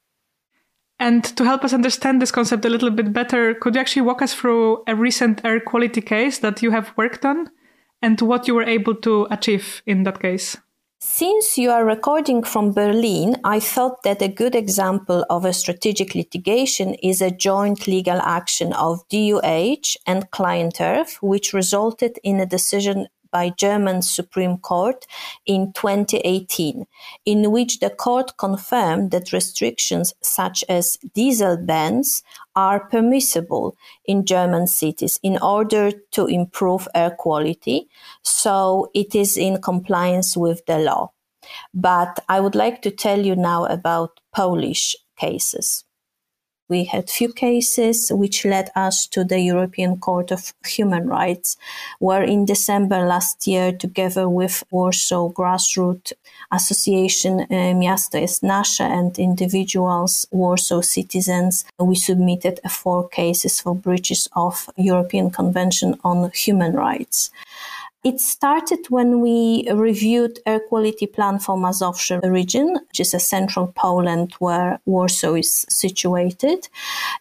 And 1.00 1.24
to 1.36 1.44
help 1.44 1.64
us 1.64 1.72
understand 1.72 2.22
this 2.22 2.30
concept 2.30 2.64
a 2.64 2.70
little 2.70 2.90
bit 2.90 3.12
better, 3.12 3.54
could 3.54 3.74
you 3.74 3.80
actually 3.80 4.02
walk 4.02 4.22
us 4.22 4.34
through 4.34 4.84
a 4.86 4.94
recent 4.94 5.44
air 5.44 5.58
quality 5.58 6.00
case 6.00 6.38
that 6.38 6.62
you 6.62 6.70
have 6.70 6.92
worked 6.96 7.24
on 7.24 7.50
and 8.00 8.20
what 8.20 8.46
you 8.46 8.54
were 8.54 8.62
able 8.62 8.94
to 8.96 9.26
achieve 9.30 9.82
in 9.84 10.04
that 10.04 10.20
case? 10.20 10.58
Since 11.04 11.58
you 11.58 11.72
are 11.72 11.84
recording 11.84 12.44
from 12.44 12.70
Berlin, 12.70 13.36
I 13.42 13.58
thought 13.58 14.04
that 14.04 14.22
a 14.22 14.28
good 14.28 14.54
example 14.54 15.26
of 15.28 15.44
a 15.44 15.52
strategic 15.52 16.14
litigation 16.14 16.94
is 17.02 17.20
a 17.20 17.32
joint 17.32 17.88
legal 17.88 18.20
action 18.20 18.72
of 18.72 19.02
DUH 19.08 19.96
and 20.06 20.30
ClientEarth, 20.30 21.16
which 21.16 21.52
resulted 21.52 22.20
in 22.22 22.38
a 22.38 22.46
decision 22.46 23.08
by 23.32 23.50
German 23.50 24.02
Supreme 24.02 24.58
Court 24.58 25.06
in 25.46 25.72
2018, 25.72 26.86
in 27.24 27.50
which 27.50 27.80
the 27.80 27.90
court 27.90 28.36
confirmed 28.36 29.10
that 29.10 29.32
restrictions 29.32 30.14
such 30.22 30.62
as 30.68 30.98
diesel 31.14 31.56
bans 31.56 32.22
are 32.54 32.86
permissible 32.88 33.76
in 34.04 34.24
German 34.24 34.66
cities 34.66 35.18
in 35.22 35.38
order 35.38 35.90
to 36.12 36.26
improve 36.26 36.86
air 36.94 37.10
quality. 37.10 37.88
So 38.22 38.90
it 38.94 39.14
is 39.14 39.36
in 39.36 39.60
compliance 39.60 40.36
with 40.36 40.64
the 40.66 40.78
law. 40.78 41.12
But 41.74 42.20
I 42.28 42.40
would 42.40 42.54
like 42.54 42.82
to 42.82 42.90
tell 42.90 43.18
you 43.18 43.34
now 43.34 43.64
about 43.64 44.20
Polish 44.34 44.94
cases. 45.18 45.84
We 46.68 46.84
had 46.84 47.10
few 47.10 47.32
cases 47.32 48.10
which 48.10 48.44
led 48.44 48.70
us 48.74 49.06
to 49.08 49.24
the 49.24 49.40
European 49.40 49.98
Court 49.98 50.30
of 50.30 50.54
Human 50.66 51.06
Rights, 51.06 51.56
where 51.98 52.22
in 52.22 52.46
December 52.46 53.06
last 53.06 53.46
year, 53.46 53.72
together 53.72 54.28
with 54.28 54.64
Warsaw 54.70 55.30
Grassroots 55.30 56.12
Association 56.50 57.40
uh, 57.40 57.74
Miasto 57.74 58.18
jest 58.18 58.42
Nasze 58.42 58.84
and 58.84 59.18
individuals, 59.18 60.26
Warsaw 60.30 60.82
citizens, 60.82 61.64
we 61.78 61.94
submitted 61.94 62.60
four 62.70 63.08
cases 63.08 63.60
for 63.60 63.74
breaches 63.74 64.28
of 64.34 64.68
European 64.76 65.30
Convention 65.30 65.98
on 66.04 66.30
Human 66.34 66.74
Rights. 66.74 67.30
It 68.04 68.20
started 68.20 68.90
when 68.90 69.20
we 69.20 69.70
reviewed 69.70 70.40
air 70.44 70.58
quality 70.58 71.06
plan 71.06 71.38
for 71.38 71.56
Mazowsze 71.56 72.20
region, 72.28 72.76
which 72.88 72.98
is 72.98 73.14
a 73.14 73.20
central 73.20 73.68
Poland 73.68 74.32
where 74.40 74.80
Warsaw 74.86 75.34
is 75.34 75.64
situated. 75.68 76.68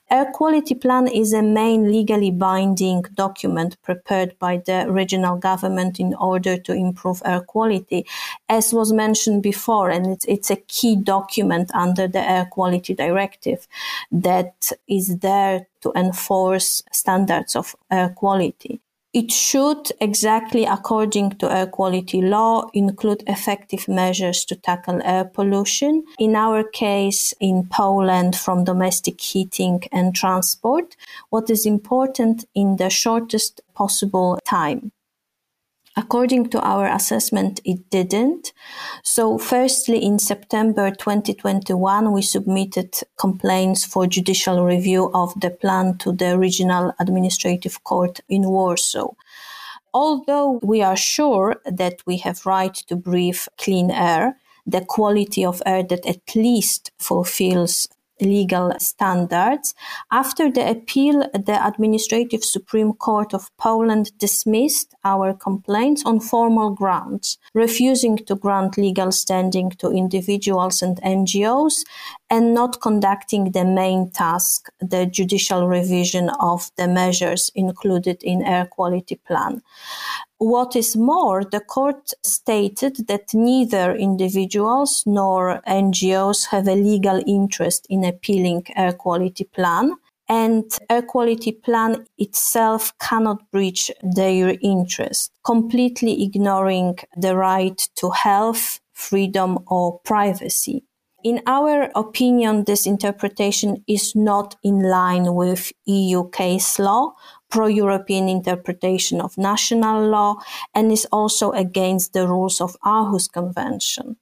Air 0.10 0.32
quality 0.34 0.74
plan 0.74 1.08
is 1.08 1.34
a 1.34 1.44
main 1.44 1.92
legally 1.92 2.32
binding 2.32 3.04
document 3.14 3.78
prepared 3.84 4.40
by 4.40 4.58
the 4.66 4.88
regional 4.90 5.38
government 5.38 6.00
in 6.00 6.16
order 6.16 6.58
to 6.58 6.74
improve 6.74 7.22
air 7.26 7.42
quality, 7.42 8.08
as 8.50 8.74
was 8.74 8.92
mentioned 8.92 9.44
before, 9.44 9.92
and 9.92 10.08
it's, 10.08 10.26
it's 10.26 10.50
a 10.50 10.56
key 10.56 10.96
document 10.96 11.70
under 11.76 12.08
the 12.08 12.28
air 12.28 12.48
quality 12.50 12.96
directive 12.96 13.68
that 14.12 14.72
is 14.88 15.20
there 15.20 15.68
to 15.82 15.92
enforce 15.96 16.82
standards 16.92 17.56
of 17.56 17.76
air 17.92 18.10
quality. 18.10 18.82
It 19.14 19.30
should, 19.30 19.92
exactly 20.00 20.64
according 20.64 21.32
to 21.40 21.52
air 21.52 21.68
quality 21.68 22.22
law, 22.22 22.70
include 22.74 23.24
effective 23.28 23.90
measures 23.90 24.46
to 24.46 24.56
tackle 24.56 25.02
air 25.04 25.26
pollution. 25.26 26.06
In 26.18 26.34
our 26.34 26.64
case, 26.64 27.34
in 27.42 27.68
Poland, 27.70 28.38
from 28.38 28.64
domestic 28.64 29.20
heating 29.20 29.82
and 29.92 30.16
transport, 30.16 30.96
what 31.30 31.50
is 31.50 31.66
important 31.66 32.46
in 32.56 32.78
the 32.78 32.90
shortest 32.90 33.60
possible 33.74 34.40
time. 34.46 34.94
According 35.98 36.50
to 36.50 36.62
our 36.62 36.88
assessment, 36.88 37.60
it 37.66 37.90
didn't. 37.90 38.54
So, 39.04 39.38
firstly, 39.38 40.04
in 40.04 40.20
September 40.20 40.90
2021, 40.90 42.14
we 42.14 42.22
submitted 42.22 42.96
complaints 43.18 43.84
for 43.84 44.08
judicial 44.08 44.64
review 44.64 45.12
of 45.14 45.38
the 45.40 45.50
plan 45.50 45.98
to 45.98 46.14
the 46.14 46.38
Regional 46.38 46.94
Administrative 47.00 47.84
Court 47.84 48.22
in 48.30 48.50
Warsaw. 48.50 49.10
Although 49.94 50.62
we 50.64 50.82
are 50.82 50.96
sure 50.96 51.58
that 51.66 52.02
we 52.06 52.18
have 52.18 52.46
right 52.46 52.74
to 52.74 52.96
breathe 52.96 53.42
clean 53.58 53.92
air, 53.92 54.38
the 54.66 54.86
quality 54.86 55.44
of 55.44 55.62
air 55.66 55.84
that 55.84 56.06
at 56.06 56.36
least 56.36 56.92
fulfills 57.00 57.90
legal 58.22 58.74
standards. 58.80 59.74
After 60.12 60.52
the 60.52 60.70
appeal, 60.70 61.30
the 61.34 61.60
Administrative 61.66 62.44
Supreme 62.44 62.94
Court 62.94 63.34
of 63.34 63.50
Poland 63.58 64.12
dismissed 64.18 64.96
our 65.04 65.34
complaints 65.34 66.04
on 66.06 66.20
formal 66.20 66.70
grounds, 66.72 67.38
refusing 67.54 68.18
to 68.18 68.36
grant 68.36 68.78
legal 68.78 69.12
standing 69.12 69.72
to 69.72 69.92
individuals 69.92 70.82
and 70.82 71.02
NGOs 71.02 71.84
and 72.30 72.54
not 72.54 72.82
conducting 72.82 73.52
the 73.52 73.66
main 73.66 74.10
task, 74.12 74.70
the 74.80 75.06
judicial 75.06 75.68
revision 75.68 76.30
of 76.40 76.72
the 76.78 76.88
measures 76.88 77.52
included 77.56 78.24
in 78.24 78.42
air 78.42 78.66
quality 78.66 79.16
plan. 79.28 79.62
What 80.42 80.76
is 80.76 80.96
more, 80.98 81.44
the 81.44 81.60
court 81.60 82.14
stated 82.24 83.08
that 83.08 83.32
neither 83.32 83.94
individuals 83.94 85.04
nor 85.06 85.62
NGOs 85.68 86.48
have 86.48 86.68
a 86.68 86.74
legal 86.74 87.22
interest 87.28 87.86
in 87.92 88.04
appealing 88.04 88.64
air 88.76 88.94
quality 88.94 89.44
plan 89.44 89.94
and 90.28 90.64
air 90.90 91.04
quality 91.04 91.52
plan 91.52 92.08
itself 92.18 92.92
cannot 92.98 93.52
breach 93.52 93.92
their 94.02 94.58
interest, 94.64 95.32
completely 95.46 96.24
ignoring 96.24 96.98
the 97.16 97.36
right 97.36 97.78
to 97.98 98.10
health, 98.10 98.80
freedom 98.94 99.60
or 99.68 100.00
privacy. 100.00 100.84
In 101.24 101.40
our 101.46 101.92
opinion, 101.94 102.64
this 102.64 102.88
interpretation 102.88 103.84
is 103.88 104.16
not 104.16 104.56
in 104.64 104.82
line 104.82 105.36
with 105.36 105.72
EU 105.86 106.28
case 106.32 106.80
law, 106.80 107.14
pro-European 107.52 108.28
interpretation 108.28 109.22
of 109.22 109.38
national 109.38 110.08
law, 110.10 110.36
and 110.74 110.92
is 110.92 111.06
also 111.12 111.52
against 111.52 112.14
the 112.14 112.28
rules 112.28 112.62
of 112.62 112.76
Aarhus 112.84 113.32
Convention. 113.32 114.16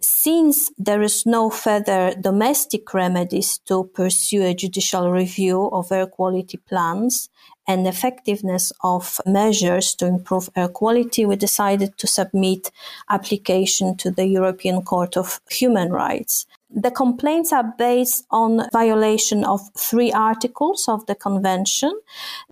Since 0.00 0.70
there 0.78 1.02
is 1.02 1.26
no 1.26 1.50
further 1.50 2.14
domestic 2.20 2.94
remedies 2.94 3.58
to 3.66 3.84
pursue 3.94 4.42
a 4.42 4.54
judicial 4.54 5.10
review 5.10 5.68
of 5.72 5.92
air 5.92 6.06
quality 6.06 6.56
plans 6.68 7.28
and 7.66 7.86
effectiveness 7.86 8.72
of 8.82 9.20
measures 9.26 9.94
to 9.96 10.06
improve 10.06 10.48
air 10.56 10.68
quality, 10.68 11.26
we 11.26 11.36
decided 11.36 11.98
to 11.98 12.06
submit 12.06 12.70
application 13.10 13.96
to 13.96 14.10
the 14.10 14.26
European 14.26 14.82
Court 14.82 15.16
of 15.16 15.40
Human 15.50 15.90
Rights. 15.92 16.46
The 16.70 16.90
complaints 16.90 17.52
are 17.52 17.74
based 17.78 18.26
on 18.30 18.68
violation 18.72 19.44
of 19.44 19.60
three 19.76 20.12
articles 20.12 20.86
of 20.86 21.06
the 21.06 21.14
convention. 21.14 21.98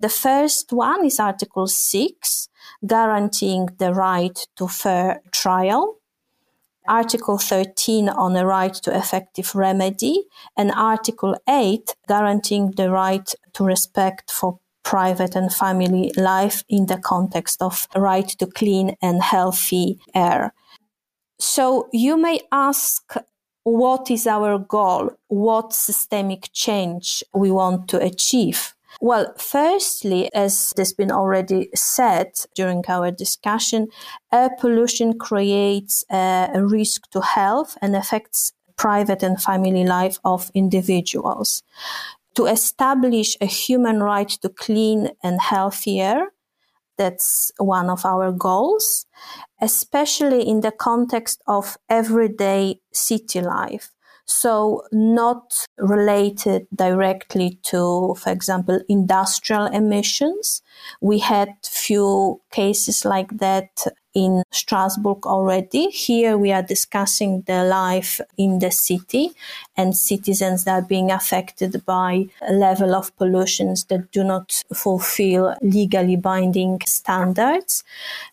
The 0.01 0.09
first 0.09 0.73
one 0.73 1.05
is 1.05 1.21
Article 1.21 1.67
6, 1.67 2.49
guaranteeing 2.87 3.69
the 3.79 3.93
right 3.93 4.47
to 4.57 4.69
fair 4.69 5.23
trial. 5.33 5.99
Article 6.89 7.37
13 7.37 8.09
on 8.09 8.33
the 8.33 8.47
right 8.47 8.73
to 8.75 8.97
effective 8.97 9.55
remedy 9.55 10.25
and 10.57 10.71
Article 10.71 11.37
8 11.49 11.97
guaranteeing 12.07 12.71
the 12.73 12.91
right 12.91 13.35
to 13.55 13.65
respect 13.65 14.31
for 14.31 14.61
private 14.85 15.35
and 15.35 15.53
family 15.53 16.13
life 16.17 16.63
in 16.69 16.87
the 16.87 16.97
context 16.97 17.61
of 17.61 17.89
right 17.97 18.29
to 18.29 18.47
clean 18.47 18.97
and 19.03 19.21
healthy 19.21 19.99
air. 20.15 20.55
So 21.41 21.89
you 21.93 22.17
may 22.17 22.41
ask, 22.53 23.17
what 23.67 24.13
is 24.13 24.29
our 24.29 24.59
goal? 24.61 25.11
What 25.27 25.73
systemic 25.73 26.51
change 26.53 27.25
we 27.35 27.51
want 27.51 27.89
to 27.89 28.01
achieve? 28.01 28.75
Well, 29.01 29.35
firstly, 29.37 30.33
as 30.33 30.73
has 30.77 30.93
been 30.93 31.11
already 31.11 31.71
said 31.75 32.31
during 32.55 32.85
our 32.89 33.11
discussion, 33.11 33.89
air 34.33 34.51
pollution 34.61 35.19
creates 35.19 36.05
a, 36.13 36.49
risk 36.55 37.11
to 37.11 37.21
health 37.21 37.77
and 37.83 37.97
affects 37.97 38.53
private 38.77 39.25
and 39.25 39.43
family 39.43 39.85
life 39.85 40.21
of 40.25 40.49
individuals. 40.55 41.65
To 42.37 42.47
establish 42.47 43.37
a 43.41 43.47
human 43.47 44.01
right 44.01 44.29
to 44.43 44.49
clean 44.49 45.11
and 45.25 45.41
healthy 45.41 46.01
air, 46.01 46.29
that's 46.97 47.51
one 47.59 47.91
of 47.91 48.07
our 48.07 48.31
goals, 48.31 49.07
especially 49.61 50.47
in 50.47 50.61
the 50.61 50.73
context 50.73 51.43
of 51.47 51.77
everyday 51.89 52.81
city 52.93 53.41
life. 53.41 53.91
So 54.27 54.83
not 54.91 55.67
related 55.79 56.67
directly 56.75 57.61
to, 57.65 58.17
for 58.19 58.31
example, 58.31 58.81
industrial 58.89 59.67
emissions. 59.67 60.63
We 61.01 61.21
had 61.21 61.51
few 61.63 62.41
cases 62.51 63.05
like 63.05 63.39
that 63.39 63.87
in 64.17 64.43
Strasbourg 64.51 65.27
already. 65.27 65.91
Here 65.91 66.39
we 66.39 66.51
are 66.51 66.63
discussing 66.63 67.43
the 67.43 67.65
life 67.65 68.19
in 68.39 68.61
the 68.61 68.71
city 68.71 69.33
and 69.77 69.95
citizens 69.95 70.65
that 70.65 70.73
are 70.73 70.87
being 70.87 71.11
affected 71.11 71.85
by 71.85 72.25
a 72.41 72.55
level 72.55 72.95
of 72.95 73.15
pollutions 73.19 73.85
that 73.85 74.11
do 74.13 74.25
not 74.25 74.63
fulfill 74.73 75.55
legally 75.61 76.17
binding 76.17 76.81
standards. 76.87 77.85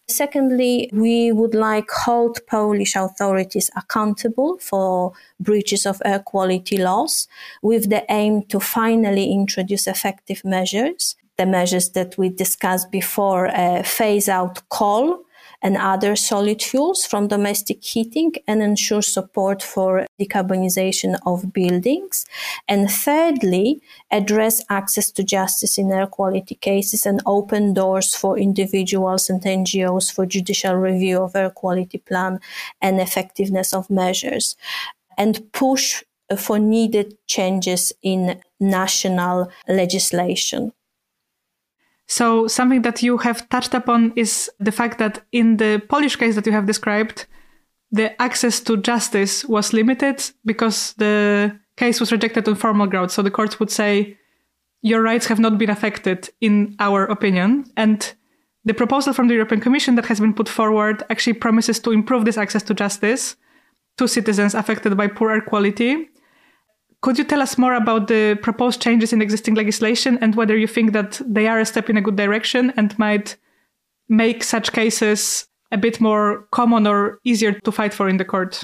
Secondly, 0.07 0.89
we 0.93 1.33
would 1.33 1.53
like 1.53 1.91
hold 1.91 2.39
Polish 2.47 2.95
authorities 2.95 3.69
accountable 3.75 4.57
for 4.59 5.11
breaches 5.41 5.85
of 5.85 6.01
air 6.05 6.19
quality 6.19 6.77
laws 6.77 7.27
with 7.61 7.89
the 7.89 8.05
aim 8.09 8.43
to 8.43 8.59
finally 8.61 9.29
introduce 9.33 9.85
effective 9.85 10.45
measures 10.45 11.17
the 11.37 11.47
measures 11.47 11.89
that 11.93 12.15
we 12.15 12.29
discussed 12.29 12.91
before 12.91 13.47
uh, 13.47 13.81
phase 13.81 14.29
out 14.29 14.61
coal 14.69 15.25
and 15.63 15.77
other 15.77 16.15
solid 16.15 16.61
fuels 16.61 17.05
from 17.05 17.29
domestic 17.29 17.83
heating 17.83 18.33
and 18.47 18.61
ensure 18.61 19.01
support 19.01 19.63
for 19.63 20.05
decarbonization 20.19 21.17
of 21.25 21.53
buildings. 21.53 22.25
And 22.67 22.91
thirdly, 22.91 23.81
address 24.11 24.63
access 24.69 25.09
to 25.11 25.23
justice 25.23 25.77
in 25.77 25.91
air 25.91 26.05
quality 26.05 26.55
cases 26.55 27.05
and 27.05 27.21
open 27.25 27.73
doors 27.73 28.13
for 28.13 28.37
individuals 28.37 29.29
and 29.29 29.41
NGOs 29.41 30.13
for 30.13 30.25
judicial 30.25 30.75
review 30.75 31.21
of 31.21 31.35
air 31.35 31.49
quality 31.49 31.97
plan 31.97 32.39
and 32.81 32.99
effectiveness 32.99 33.73
of 33.73 33.89
measures 33.89 34.57
and 35.17 35.51
push 35.53 36.03
for 36.37 36.59
needed 36.59 37.15
changes 37.27 37.93
in 38.01 38.41
national 38.59 39.49
legislation. 39.67 40.73
So 42.13 42.47
something 42.47 42.83
that 42.83 43.01
you 43.01 43.17
have 43.17 43.49
touched 43.49 43.73
upon 43.73 44.13
is 44.15 44.47
the 44.59 44.71
fact 44.71 44.99
that 44.99 45.25
in 45.31 45.57
the 45.57 45.81
Polish 45.89 46.15
case 46.15 46.35
that 46.35 46.45
you 46.45 46.51
have 46.51 46.67
described, 46.67 47.25
the 47.89 48.21
access 48.21 48.59
to 48.67 48.77
justice 48.77 49.43
was 49.45 49.73
limited 49.73 50.23
because 50.45 50.93
the 50.93 51.59
case 51.75 51.99
was 51.99 52.11
rejected 52.11 52.47
on 52.47 52.53
formal 52.53 52.85
grounds. 52.85 53.13
So 53.13 53.23
the 53.23 53.31
courts 53.31 53.59
would 53.59 53.71
say, 53.71 54.15
your 54.83 55.01
rights 55.01 55.25
have 55.25 55.39
not 55.39 55.57
been 55.57 55.71
affected 55.71 56.29
in 56.39 56.75
our 56.79 57.05
opinion. 57.05 57.65
And 57.77 58.13
the 58.63 58.75
proposal 58.75 59.13
from 59.13 59.27
the 59.27 59.33
European 59.33 59.61
Commission 59.61 59.95
that 59.95 60.05
has 60.05 60.19
been 60.19 60.35
put 60.35 60.47
forward 60.47 61.01
actually 61.09 61.33
promises 61.33 61.79
to 61.79 61.91
improve 61.91 62.25
this 62.25 62.37
access 62.37 62.61
to 62.63 62.75
justice 62.75 63.37
to 63.97 64.07
citizens 64.07 64.53
affected 64.53 64.95
by 64.95 65.07
poor 65.07 65.31
air 65.31 65.41
quality 65.41 66.09
could 67.03 67.17
you 67.17 67.25
tell 67.25 67.41
us 67.41 67.57
more 67.57 67.73
about 67.73 68.07
the 68.07 68.39
proposed 68.41 68.81
changes 68.81 69.11
in 69.11 69.21
existing 69.21 69.55
legislation 69.55 70.17
and 70.21 70.35
whether 70.35 70.57
you 70.57 70.67
think 70.67 70.93
that 70.93 71.21
they 71.25 71.47
are 71.47 71.59
a 71.59 71.65
step 71.65 71.89
in 71.89 71.97
a 71.97 72.01
good 72.01 72.15
direction 72.15 72.71
and 72.77 72.97
might 72.97 73.35
make 74.07 74.41
such 74.41 74.71
cases 74.71 75.45
a 75.73 75.77
bit 75.77 75.99
more 75.99 76.47
common 76.51 76.87
or 76.87 77.19
easier 77.25 77.51
to 77.51 77.71
fight 77.73 77.93
for 77.93 78.07
in 78.07 78.17
the 78.17 78.25
court? 78.25 78.63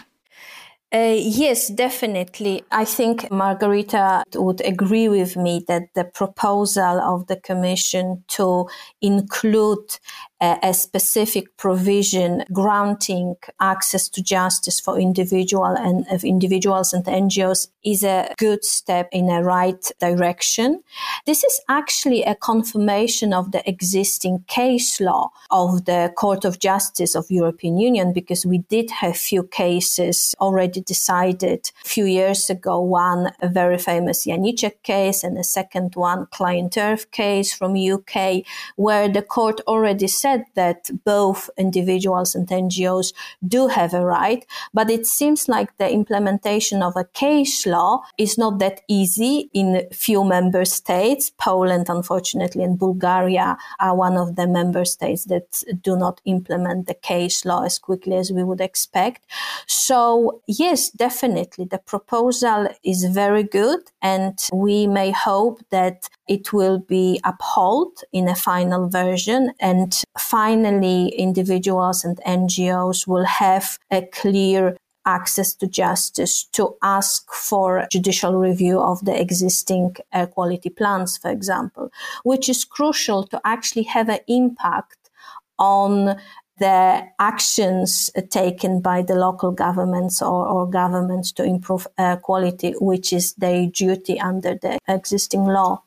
Uh, 0.91 1.17
yes, 1.17 1.67
definitely. 1.67 2.63
I 2.71 2.85
think 2.85 3.29
Margherita 3.29 4.23
would 4.35 4.61
agree 4.61 5.09
with 5.09 5.35
me 5.35 5.63
that 5.67 5.93
the 5.93 6.05
proposal 6.05 6.99
of 7.01 7.27
the 7.27 7.35
Commission 7.35 8.23
to 8.29 8.67
include 9.01 9.99
a, 10.41 10.73
specific 10.73 11.57
provision 11.57 12.43
granting 12.53 13.35
access 13.59 14.07
to 14.07 14.21
justice 14.21 14.79
for 14.79 14.97
individual 14.97 15.75
and 15.77 16.05
of 16.09 16.23
individuals 16.23 16.93
and 16.93 17.03
NGOs 17.05 17.67
is 17.83 18.03
a 18.03 18.33
good 18.37 18.63
step 18.63 19.09
in 19.11 19.29
a 19.29 19.43
right 19.43 19.91
direction. 19.99 20.81
This 21.25 21.43
is 21.43 21.59
actually 21.67 22.23
a 22.23 22.35
confirmation 22.35 23.33
of 23.33 23.51
the 23.51 23.67
existing 23.67 24.45
case 24.47 25.01
law 25.01 25.31
of 25.51 25.85
the 25.85 26.13
Court 26.15 26.45
of 26.45 26.59
Justice 26.59 27.15
of 27.15 27.29
European 27.29 27.77
Union 27.77 28.13
because 28.13 28.45
we 28.45 28.59
did 28.69 28.91
have 28.91 29.17
few 29.17 29.43
cases 29.43 30.35
already 30.39 30.81
decided 30.81 31.71
a 31.83 31.87
few 31.87 32.05
years 32.05 32.49
ago. 32.49 32.79
One 32.79 33.31
a 33.41 33.49
very 33.49 33.77
famous 33.77 34.25
Janecek 34.25 34.83
case 34.83 35.23
and 35.23 35.37
a 35.37 35.43
second 35.43 35.95
one 35.95 36.27
ClientEarth 36.27 37.11
case 37.11 37.53
from 37.53 37.75
UK 37.75 38.43
where 38.75 39.09
the 39.09 39.21
court 39.21 39.59
already 39.67 40.07
said 40.07 40.28
said 40.29 40.45
that 40.55 40.89
both 41.05 41.49
individuals 41.57 42.35
and 42.35 42.47
NGOs 42.47 43.13
do 43.47 43.67
have 43.67 43.93
a 43.93 44.05
right, 44.05 44.45
but 44.73 44.89
it 44.89 45.05
seems 45.05 45.47
like 45.47 45.77
the 45.77 45.89
implementation 45.91 46.83
of 46.83 46.93
a 46.95 47.05
case 47.05 47.65
law 47.65 48.01
is 48.17 48.37
not 48.37 48.59
that 48.59 48.81
easy 48.87 49.49
in 49.53 49.87
few 49.91 50.23
member 50.23 50.65
states. 50.65 51.31
Poland, 51.37 51.87
unfortunately, 51.89 52.63
and 52.63 52.77
Bulgaria 52.77 53.57
are 53.79 53.95
one 53.95 54.17
of 54.17 54.35
the 54.35 54.47
member 54.47 54.85
states 54.85 55.25
that 55.25 55.63
do 55.81 55.95
not 55.95 56.21
implement 56.25 56.87
the 56.87 56.93
case 56.93 57.45
law 57.45 57.63
as 57.63 57.79
quickly 57.79 58.15
as 58.15 58.31
we 58.31 58.43
would 58.43 58.61
expect. 58.61 59.25
So, 59.67 60.41
yes, 60.47 60.89
definitely 60.89 61.65
the 61.65 61.79
proposal 61.93 62.67
is 62.83 63.03
very 63.05 63.43
good 63.43 63.81
and 64.01 64.37
we 64.53 64.87
may 64.87 65.11
hope 65.11 65.59
that 65.71 66.09
it 66.29 66.53
will 66.53 66.79
be 66.79 67.19
upheld 67.25 68.03
in 68.13 68.29
a 68.29 68.35
final 68.35 68.87
version 68.87 69.51
and 69.59 70.03
finally 70.17 71.09
individuals 71.09 72.05
and 72.05 72.17
NGOs 72.25 73.07
will 73.07 73.25
have 73.25 73.77
a 73.91 74.03
clear 74.13 74.77
access 75.05 75.55
to 75.55 75.67
justice 75.67 76.43
to 76.51 76.75
ask 76.83 77.33
for 77.33 77.87
judicial 77.91 78.35
review 78.35 78.79
of 78.79 79.03
the 79.05 79.19
existing 79.19 79.95
air 80.13 80.27
quality 80.27 80.69
plans, 80.69 81.17
for 81.17 81.31
example, 81.31 81.89
which 82.23 82.47
is 82.47 82.63
crucial 82.63 83.23
to 83.25 83.41
actually 83.43 83.83
have 83.83 84.07
an 84.07 84.19
impact 84.27 85.09
on 85.57 86.15
the 86.59 87.07
actions 87.19 88.09
taken 88.29 88.81
by 88.81 89.01
the 89.01 89.15
local 89.15 89.51
governments 89.51 90.21
or, 90.21 90.45
or 90.45 90.69
governments 90.69 91.31
to 91.31 91.43
improve 91.43 91.87
air 91.97 92.17
quality, 92.17 92.73
which 92.79 93.11
is 93.13 93.33
their 93.35 93.65
duty 93.67 94.19
under 94.19 94.55
the 94.55 94.77
existing 94.87 95.45
law. 95.45 95.81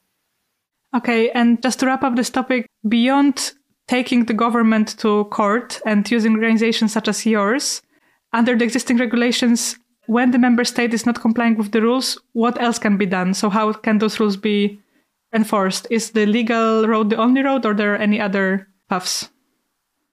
Okay, 0.94 1.30
and 1.30 1.62
just 1.62 1.80
to 1.80 1.86
wrap 1.86 2.02
up 2.02 2.16
this 2.16 2.30
topic, 2.30 2.66
beyond 2.86 3.52
taking 3.88 4.26
the 4.26 4.34
government 4.34 4.98
to 4.98 5.24
court 5.24 5.80
and 5.86 6.08
using 6.10 6.34
organizations 6.34 6.92
such 6.92 7.08
as 7.08 7.24
yours, 7.26 7.82
under 8.32 8.56
the 8.56 8.64
existing 8.64 8.98
regulations, 8.98 9.76
when 10.06 10.30
the 10.30 10.38
member 10.38 10.64
state 10.64 10.92
is 10.92 11.06
not 11.06 11.20
complying 11.20 11.56
with 11.56 11.72
the 11.72 11.80
rules, 11.80 12.20
what 12.32 12.60
else 12.60 12.78
can 12.78 12.96
be 12.96 13.06
done? 13.06 13.34
So, 13.34 13.48
how 13.48 13.72
can 13.72 13.98
those 13.98 14.20
rules 14.20 14.36
be 14.36 14.80
enforced? 15.34 15.86
Is 15.90 16.10
the 16.10 16.26
legal 16.26 16.86
road 16.86 17.10
the 17.10 17.16
only 17.16 17.42
road, 17.42 17.64
or 17.64 17.74
there 17.74 17.94
are 17.94 17.98
any 17.98 18.20
other 18.20 18.68
paths? 18.88 19.30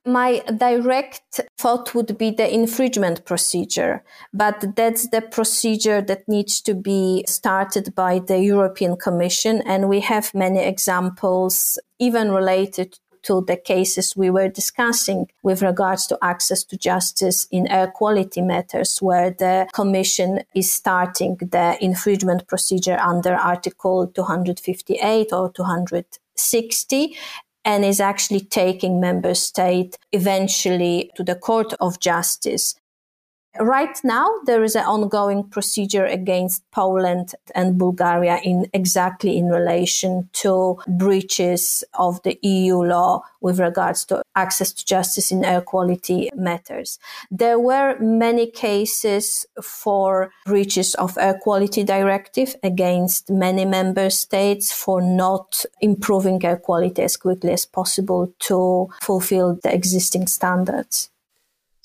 My 0.05 0.41
direct 0.57 1.41
thought 1.57 1.93
would 1.93 2.17
be 2.17 2.31
the 2.31 2.51
infringement 2.51 3.25
procedure, 3.25 4.03
but 4.33 4.75
that's 4.75 5.09
the 5.09 5.21
procedure 5.21 6.01
that 6.01 6.27
needs 6.27 6.61
to 6.61 6.73
be 6.73 7.25
started 7.27 7.93
by 7.95 8.19
the 8.19 8.39
European 8.39 8.95
Commission. 8.95 9.61
And 9.65 9.89
we 9.89 9.99
have 9.99 10.33
many 10.33 10.59
examples, 10.59 11.77
even 11.99 12.31
related 12.31 12.97
to 13.23 13.43
the 13.45 13.57
cases 13.57 14.15
we 14.15 14.29
were 14.29 14.47
discussing 14.47 15.27
with 15.43 15.61
regards 15.61 16.07
to 16.07 16.17
access 16.21 16.63
to 16.63 16.77
justice 16.77 17.47
in 17.51 17.67
air 17.67 17.87
quality 17.87 18.41
matters, 18.41 18.99
where 19.01 19.31
the 19.31 19.67
Commission 19.73 20.39
is 20.55 20.71
starting 20.71 21.35
the 21.37 21.77
infringement 21.81 22.47
procedure 22.47 22.97
under 22.97 23.33
Article 23.33 24.07
258 24.07 25.33
or 25.33 25.51
260 25.51 27.17
and 27.69 27.85
is 27.85 27.99
actually 27.99 28.39
taking 28.39 28.99
member 28.99 29.35
state 29.35 29.95
eventually 30.11 31.11
to 31.15 31.23
the 31.23 31.35
court 31.35 31.71
of 31.79 31.99
justice 31.99 32.73
Right 33.57 33.99
now, 34.03 34.29
there 34.45 34.63
is 34.63 34.75
an 34.75 34.85
ongoing 34.85 35.43
procedure 35.43 36.05
against 36.05 36.63
Poland 36.71 37.33
and 37.55 37.79
Bulgaria 37.79 38.39
in 38.43 38.67
exactly 38.73 39.37
in 39.37 39.47
relation 39.47 40.29
to 40.33 40.77
breaches 40.87 41.83
of 41.95 42.21
the 42.21 42.37
EU 42.43 42.77
law 42.83 43.23
with 43.41 43.59
regards 43.59 44.05
to 44.05 44.21
access 44.35 44.71
to 44.73 44.85
justice 44.85 45.31
in 45.31 45.43
air 45.43 45.61
quality 45.61 46.29
matters. 46.35 46.99
There 47.31 47.59
were 47.59 47.97
many 47.99 48.51
cases 48.51 49.47
for 49.63 50.31
breaches 50.45 50.93
of 50.95 51.17
air 51.17 51.39
quality 51.41 51.83
directive 51.83 52.55
against 52.61 53.31
many 53.31 53.65
member 53.65 54.11
states 54.11 54.71
for 54.71 55.01
not 55.01 55.65
improving 55.81 56.45
air 56.45 56.57
quality 56.57 57.01
as 57.01 57.17
quickly 57.17 57.51
as 57.51 57.65
possible 57.65 58.31
to 58.47 58.89
fulfill 59.01 59.57
the 59.63 59.73
existing 59.73 60.27
standards. 60.27 61.09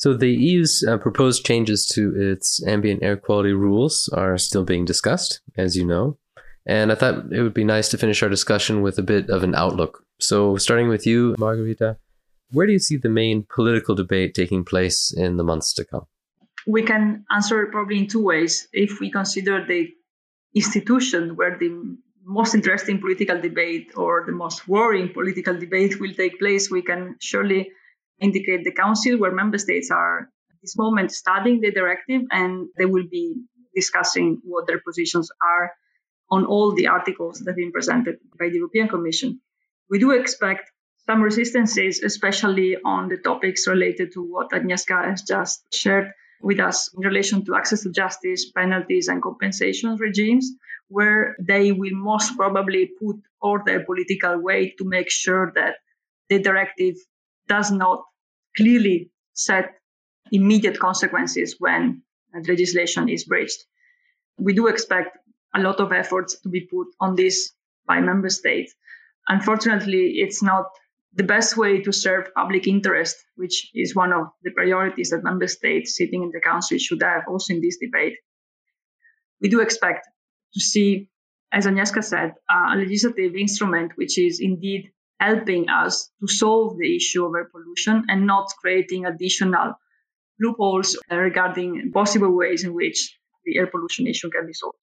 So 0.04 0.12
the 0.12 0.28
EU's 0.28 0.84
uh, 0.86 0.98
proposed 0.98 1.46
changes 1.46 1.86
to 1.94 2.12
its 2.14 2.62
ambient 2.66 3.02
air 3.02 3.16
quality 3.16 3.54
rules 3.54 4.10
are 4.12 4.36
still 4.36 4.62
being 4.62 4.84
discussed, 4.84 5.40
as 5.56 5.78
you 5.78 5.86
know. 5.86 6.18
And 6.66 6.92
I 6.92 6.94
thought 6.94 7.32
it 7.32 7.40
would 7.40 7.54
be 7.54 7.64
nice 7.64 7.88
to 7.88 7.96
finish 7.96 8.22
our 8.22 8.28
discussion 8.28 8.82
with 8.82 8.98
a 8.98 9.02
bit 9.02 9.30
of 9.30 9.42
an 9.44 9.54
outlook. 9.54 10.04
So, 10.20 10.58
starting 10.58 10.88
with 10.88 11.06
you, 11.06 11.34
Margherita, 11.38 11.96
where 12.50 12.66
do 12.66 12.74
you 12.74 12.80
see 12.80 12.98
the 12.98 13.08
main 13.08 13.46
political 13.48 13.94
debate 13.94 14.34
taking 14.34 14.62
place 14.62 15.10
in 15.10 15.38
the 15.38 15.42
months 15.42 15.72
to 15.72 15.86
come? 15.86 16.04
We 16.66 16.82
can 16.82 17.24
answer 17.30 17.62
it 17.62 17.72
probably 17.72 17.96
in 17.96 18.06
two 18.06 18.22
ways. 18.22 18.68
If 18.74 19.00
we 19.00 19.10
consider 19.10 19.64
the 19.64 19.88
institution 20.54 21.34
where 21.34 21.56
the 21.56 21.96
most 22.22 22.54
interesting 22.54 23.00
political 23.00 23.40
debate 23.40 23.92
or 23.96 24.24
the 24.26 24.32
most 24.32 24.68
worrying 24.68 25.14
political 25.14 25.58
debate 25.58 25.98
will 25.98 26.12
take 26.12 26.38
place, 26.38 26.70
we 26.70 26.82
can 26.82 27.16
surely 27.20 27.70
indicate 28.24 28.64
the 28.64 28.72
council 28.72 29.18
where 29.18 29.32
member 29.32 29.58
states 29.58 29.90
are 29.90 30.20
at 30.52 30.58
this 30.62 30.76
moment 30.76 31.12
studying 31.12 31.60
the 31.60 31.70
directive 31.70 32.22
and 32.30 32.68
they 32.78 32.86
will 32.86 33.08
be 33.10 33.26
discussing 33.74 34.40
what 34.44 34.66
their 34.66 34.80
positions 34.80 35.30
are 35.42 35.72
on 36.30 36.46
all 36.46 36.74
the 36.74 36.88
articles 36.88 37.40
that 37.40 37.50
have 37.50 37.56
been 37.56 37.72
presented 37.72 38.18
by 38.38 38.48
the 38.48 38.56
European 38.56 38.88
Commission. 38.88 39.40
We 39.90 39.98
do 39.98 40.12
expect 40.12 40.70
some 41.06 41.22
resistances, 41.22 42.02
especially 42.02 42.76
on 42.82 43.08
the 43.08 43.18
topics 43.18 43.68
related 43.68 44.12
to 44.14 44.22
what 44.22 44.50
Agnieszka 44.50 45.04
has 45.10 45.22
just 45.22 45.62
shared 45.72 46.12
with 46.40 46.60
us 46.60 46.90
in 46.94 47.02
relation 47.02 47.44
to 47.44 47.54
access 47.54 47.82
to 47.82 47.92
justice, 47.92 48.50
penalties, 48.50 49.08
and 49.08 49.22
compensation 49.22 49.96
regimes, 49.96 50.52
where 50.88 51.36
they 51.40 51.72
will 51.72 51.94
most 51.94 52.36
probably 52.36 52.90
put 53.00 53.16
all 53.40 53.58
their 53.64 53.84
political 53.84 54.38
weight 54.40 54.78
to 54.78 54.84
make 54.84 55.10
sure 55.10 55.52
that 55.54 55.76
the 56.30 56.38
directive 56.38 56.96
does 57.48 57.70
not 57.70 58.04
clearly 58.56 59.10
set 59.32 59.74
immediate 60.32 60.78
consequences 60.78 61.56
when 61.58 62.02
legislation 62.48 63.08
is 63.08 63.24
breached. 63.24 63.64
We 64.38 64.54
do 64.54 64.66
expect 64.66 65.18
a 65.54 65.60
lot 65.60 65.80
of 65.80 65.92
efforts 65.92 66.40
to 66.40 66.48
be 66.48 66.62
put 66.62 66.88
on 67.00 67.14
this 67.14 67.52
by 67.86 68.00
member 68.00 68.28
states. 68.28 68.74
Unfortunately, 69.28 70.14
it's 70.16 70.42
not 70.42 70.66
the 71.14 71.22
best 71.22 71.56
way 71.56 71.80
to 71.82 71.92
serve 71.92 72.34
public 72.34 72.66
interest, 72.66 73.16
which 73.36 73.70
is 73.74 73.94
one 73.94 74.12
of 74.12 74.26
the 74.42 74.50
priorities 74.50 75.10
that 75.10 75.22
member 75.22 75.46
states 75.46 75.96
sitting 75.96 76.22
in 76.24 76.30
the 76.32 76.40
council 76.40 76.76
should 76.78 77.02
have 77.02 77.22
also 77.28 77.54
in 77.54 77.60
this 77.60 77.78
debate. 77.78 78.14
We 79.40 79.48
do 79.48 79.60
expect 79.60 80.08
to 80.54 80.60
see, 80.60 81.08
as 81.52 81.66
Agnieszka 81.66 82.02
said, 82.02 82.34
a 82.50 82.76
legislative 82.76 83.36
instrument 83.36 83.92
which 83.96 84.18
is 84.18 84.40
indeed 84.40 84.90
helping 85.20 85.68
us 85.68 86.10
to 86.20 86.26
solve 86.26 86.76
the 86.78 86.96
issue 86.96 87.24
of 87.24 87.32
air 87.36 87.48
pollution 87.50 88.04
and 88.08 88.26
not 88.26 88.46
creating 88.60 89.06
additional 89.06 89.74
loopholes 90.40 90.98
regarding 91.10 91.92
possible 91.92 92.34
ways 92.34 92.64
in 92.64 92.74
which 92.74 93.18
the 93.44 93.58
air 93.58 93.66
pollution 93.66 94.06
issue 94.06 94.30
can 94.30 94.46
be 94.46 94.52
solved. 94.52 94.78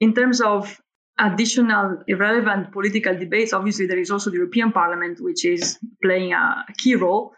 In 0.00 0.14
terms 0.14 0.40
of 0.40 0.80
additional 1.18 2.02
irrelevant 2.06 2.72
political 2.72 3.16
debates, 3.16 3.52
obviously 3.52 3.86
there 3.86 3.98
is 3.98 4.10
also 4.10 4.30
the 4.30 4.36
European 4.36 4.72
Parliament, 4.72 5.20
which 5.20 5.44
is 5.44 5.78
playing 6.02 6.32
a, 6.32 6.64
key 6.76 6.94
role. 6.94 7.32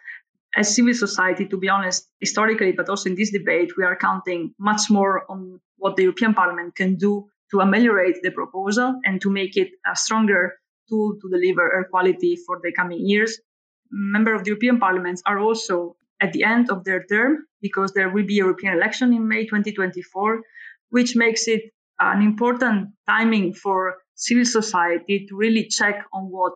As 0.55 0.75
civil 0.75 0.95
society, 0.95 1.47
to 1.47 1.57
be 1.57 1.69
honest, 1.69 2.09
historically, 2.19 2.73
but 2.73 2.89
also 2.89 3.09
in 3.09 3.15
this 3.15 3.31
debate, 3.31 3.77
we 3.77 3.85
are 3.85 3.97
counting 3.97 4.53
much 4.59 4.91
more 4.91 5.25
on 5.31 5.61
what 5.77 5.97
the 5.97 6.03
European 6.03 6.35
Parliament 6.35 6.75
can 6.75 6.97
do 6.97 7.31
to 7.53 7.61
ameliorate 7.61 8.17
the 8.23 8.31
proposal 8.31 9.01
and 9.05 9.21
to 9.21 9.31
make 9.31 9.57
it 9.57 9.71
a 9.87 9.97
stronger 9.97 10.60
tool 10.91 11.17
to 11.21 11.29
deliver 11.31 11.73
air 11.73 11.87
quality 11.91 12.37
for 12.37 12.61
the 12.63 12.73
coming 12.73 13.07
years. 13.07 13.41
Members 13.91 14.41
of 14.41 14.45
the 14.45 14.51
European 14.51 14.79
Parliament 14.79 15.23
are 15.27 15.39
also 15.39 15.97
at 16.21 16.33
the 16.33 16.45
end 16.45 16.71
of 16.71 16.85
their 16.85 17.05
term 17.05 17.47
because 17.63 17.93
there 17.93 18.11
will 18.11 18.27
be 18.27 18.39
a 18.39 18.45
European 18.45 18.75
election 18.75 19.13
in 19.13 19.27
May 19.27 19.45
2024, 19.45 20.43
which 20.91 21.17
makes 21.17 21.49
it 21.49 21.63
an 21.99 22.23
important 22.23 22.91
timing 23.07 23.55
for 23.55 23.97
civil 24.15 24.45
society 24.45 25.27
to 25.29 25.37
really 25.37 25.67
check 25.69 26.05
on 26.13 26.25
what 26.25 26.53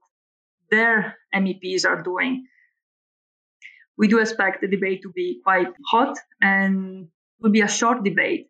their 0.70 1.16
MEPs 1.34 1.86
are 1.86 2.02
doing. 2.02 2.46
We 3.96 4.08
do 4.08 4.18
expect 4.18 4.60
the 4.60 4.68
debate 4.68 5.02
to 5.02 5.12
be 5.12 5.40
quite 5.44 5.72
hot 5.86 6.18
and 6.40 7.08
will 7.40 7.52
be 7.52 7.60
a 7.60 7.68
short 7.68 8.04
debate 8.04 8.48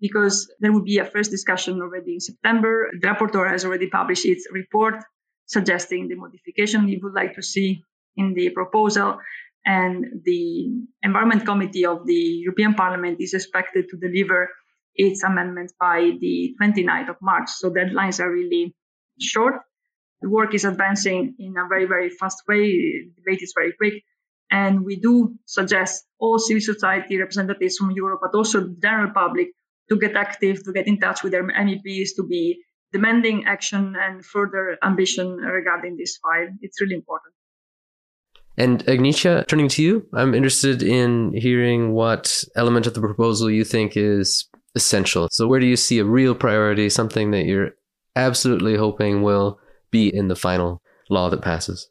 because 0.00 0.52
there 0.60 0.72
will 0.72 0.82
be 0.82 0.98
a 0.98 1.04
first 1.04 1.30
discussion 1.30 1.80
already 1.80 2.14
in 2.14 2.20
September. 2.20 2.90
The 3.00 3.08
rapporteur 3.08 3.48
has 3.48 3.64
already 3.64 3.88
published 3.88 4.26
its 4.26 4.48
report 4.50 4.96
suggesting 5.46 6.08
the 6.08 6.16
modification 6.16 6.86
we 6.86 7.00
would 7.02 7.14
like 7.14 7.34
to 7.34 7.42
see 7.42 7.84
in 8.16 8.34
the 8.34 8.50
proposal. 8.50 9.18
And 9.64 10.22
the 10.24 10.68
Environment 11.02 11.44
Committee 11.44 11.86
of 11.86 12.06
the 12.06 12.42
European 12.44 12.74
Parliament 12.74 13.18
is 13.20 13.34
expected 13.34 13.86
to 13.90 13.96
deliver 13.96 14.50
its 14.94 15.22
amendments 15.22 15.72
by 15.78 16.10
the 16.20 16.54
29th 16.60 17.10
of 17.10 17.16
March. 17.22 17.48
So 17.48 17.70
deadlines 17.70 18.20
are 18.20 18.30
really 18.30 18.74
short. 19.20 19.62
The 20.20 20.28
work 20.28 20.54
is 20.54 20.64
advancing 20.64 21.34
in 21.38 21.56
a 21.56 21.66
very, 21.68 21.86
very 21.86 22.10
fast 22.10 22.42
way. 22.48 22.62
The 22.62 23.12
debate 23.16 23.42
is 23.42 23.52
very 23.56 23.72
quick. 23.72 24.02
And 24.50 24.84
we 24.84 24.96
do 24.96 25.34
suggest 25.46 26.04
all 26.18 26.38
civil 26.38 26.60
society 26.60 27.18
representatives 27.18 27.78
from 27.78 27.92
Europe, 27.92 28.20
but 28.22 28.36
also 28.36 28.60
the 28.60 28.76
general 28.82 29.10
public, 29.12 29.48
to 29.88 29.98
get 29.98 30.14
active, 30.14 30.62
to 30.64 30.72
get 30.72 30.86
in 30.86 31.00
touch 31.00 31.22
with 31.22 31.32
their 31.32 31.42
MEPs, 31.42 32.10
to 32.16 32.26
be 32.28 32.62
demanding 32.92 33.44
action 33.46 33.94
and 33.98 34.24
further 34.24 34.78
ambition 34.82 35.36
regarding 35.36 35.96
this 35.96 36.18
file. 36.18 36.48
It's 36.60 36.80
really 36.80 36.94
important. 36.94 37.34
And 38.58 38.84
Agnieszka, 38.84 39.46
turning 39.46 39.68
to 39.68 39.82
you, 39.82 40.06
I'm 40.12 40.34
interested 40.34 40.82
in 40.82 41.32
hearing 41.34 41.92
what 41.92 42.44
element 42.54 42.86
of 42.86 42.94
the 42.94 43.00
proposal 43.00 43.50
you 43.50 43.64
think 43.64 43.96
is 43.96 44.46
essential. 44.74 45.28
So, 45.30 45.46
where 45.46 45.60
do 45.60 45.66
you 45.66 45.76
see 45.76 45.98
a 45.98 46.04
real 46.04 46.34
priority, 46.34 46.90
something 46.90 47.30
that 47.30 47.46
you're 47.46 47.70
absolutely 48.14 48.76
hoping 48.76 49.22
will 49.22 49.58
be 49.90 50.14
in 50.14 50.28
the 50.28 50.36
final 50.36 50.82
law 51.08 51.30
that 51.30 51.40
passes? 51.40 51.88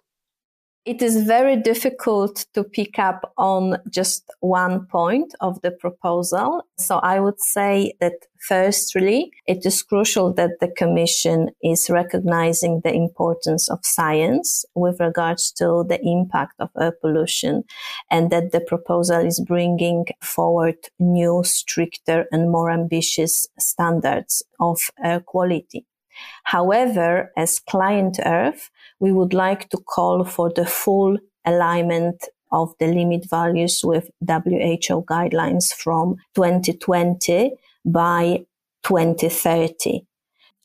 It 0.83 1.03
is 1.03 1.27
very 1.27 1.57
difficult 1.57 2.47
to 2.55 2.63
pick 2.63 2.97
up 2.97 3.33
on 3.37 3.77
just 3.91 4.23
one 4.39 4.87
point 4.87 5.31
of 5.39 5.61
the 5.61 5.69
proposal. 5.69 6.63
So 6.79 6.97
I 6.97 7.19
would 7.19 7.39
say 7.39 7.93
that 8.01 8.13
firstly, 8.39 9.31
it 9.45 9.63
is 9.63 9.83
crucial 9.83 10.33
that 10.33 10.59
the 10.59 10.69
Commission 10.69 11.51
is 11.61 11.87
recognizing 11.91 12.81
the 12.83 12.91
importance 12.91 13.69
of 13.69 13.77
science 13.83 14.65
with 14.73 14.99
regards 14.99 15.51
to 15.59 15.85
the 15.87 15.99
impact 16.01 16.55
of 16.59 16.71
air 16.79 16.93
pollution 16.99 17.63
and 18.09 18.31
that 18.31 18.51
the 18.51 18.61
proposal 18.61 19.23
is 19.23 19.39
bringing 19.39 20.05
forward 20.23 20.77
new, 20.97 21.43
stricter 21.43 22.25
and 22.31 22.49
more 22.49 22.71
ambitious 22.71 23.45
standards 23.59 24.41
of 24.59 24.89
air 25.03 25.19
quality. 25.19 25.85
However, 26.43 27.31
as 27.37 27.59
ClientEarth, 27.59 28.69
we 28.99 29.11
would 29.11 29.33
like 29.33 29.69
to 29.69 29.77
call 29.77 30.23
for 30.23 30.51
the 30.53 30.65
full 30.65 31.17
alignment 31.45 32.25
of 32.51 32.73
the 32.79 32.87
limit 32.87 33.29
values 33.29 33.81
with 33.83 34.09
WHO 34.27 35.03
guidelines 35.05 35.73
from 35.73 36.17
2020 36.35 37.53
by 37.85 38.45
2030. 38.83 40.05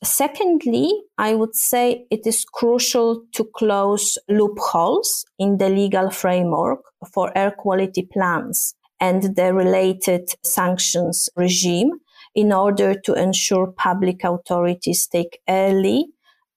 Secondly, 0.03 0.91
I 1.17 1.33
would 1.33 1.55
say 1.55 2.05
it 2.11 2.27
is 2.27 2.45
crucial 2.45 3.23
to 3.33 3.43
close 3.55 4.17
loopholes 4.29 5.25
in 5.39 5.57
the 5.57 5.69
legal 5.69 6.11
framework 6.11 6.81
for 7.11 7.35
air 7.35 7.51
quality 7.51 8.03
plans 8.03 8.75
and 8.99 9.35
the 9.35 9.53
related 9.53 10.29
sanctions 10.43 11.29
regime 11.35 11.99
in 12.37 12.53
order 12.53 12.93
to 12.93 13.15
ensure 13.15 13.65
public 13.65 14.23
authorities 14.23 15.07
take 15.07 15.41
early 15.49 16.05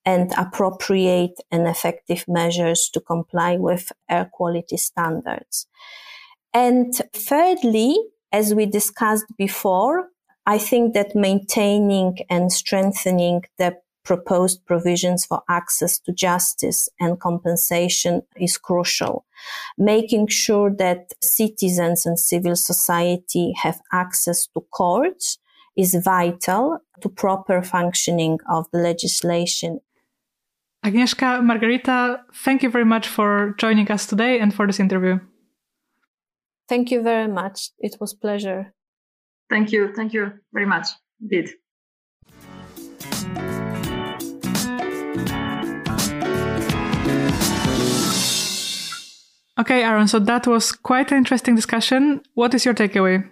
and 0.05 0.31
appropriate 0.37 1.41
and 1.51 1.67
effective 1.67 2.23
measures 2.29 2.91
to 2.93 3.01
comply 3.01 3.57
with 3.57 3.91
air 4.11 4.29
quality 4.31 4.77
standards. 4.77 5.67
And 6.53 6.93
thirdly, 7.15 7.97
as 8.31 8.55
we 8.55 8.67
discussed 8.67 9.25
before, 9.39 10.09
I 10.45 10.59
think 10.59 10.93
that 10.93 11.17
maintaining 11.17 12.19
and 12.29 12.53
strengthening 12.53 13.45
the 13.57 13.79
proposed 14.05 14.67
provisions 14.67 15.25
for 15.25 15.43
access 15.49 15.99
to 16.01 16.13
justice 16.13 16.91
and 17.01 17.21
compensation 17.21 18.21
is 18.37 18.59
crucial. 18.59 19.25
Making 19.79 20.27
sure 20.27 20.71
that 20.77 21.13
citizens 21.23 22.05
and 22.05 22.19
civil 22.19 22.57
society 22.57 23.55
have 23.63 23.81
access 23.93 24.47
to 24.49 24.61
courts 24.73 25.39
is 25.81 25.95
vital 26.05 26.79
to 27.01 27.09
proper 27.09 27.63
functioning 27.63 28.39
of 28.51 28.67
the 28.73 28.79
legislation. 28.79 29.81
Agnieszka, 30.85 31.43
Margherita, 31.43 32.21
thank 32.45 32.63
you 32.63 32.71
very 32.71 32.85
much 32.85 33.09
for 33.09 33.55
joining 33.59 33.91
us 33.91 34.07
today 34.07 34.41
and 34.41 34.55
for 34.55 34.67
this 34.67 34.81
interview. 34.81 35.19
Thank 36.69 36.91
you 36.91 37.03
very 37.03 37.29
much. 37.29 37.71
It 37.79 37.97
was 38.01 38.15
pleasure. 38.15 38.73
Thank 39.51 39.73
you. 39.73 39.93
Thank 39.95 40.13
you 40.13 40.33
very 40.53 40.67
much 40.67 40.87
indeed. 41.21 41.51
Okay, 49.59 49.83
Aaron, 49.83 50.09
so 50.09 50.19
that 50.21 50.47
was 50.47 50.73
quite 50.73 51.13
an 51.13 51.19
interesting 51.19 51.55
discussion. 51.55 52.23
What 52.35 52.55
is 52.55 52.65
your 52.65 52.73
takeaway? 52.73 53.29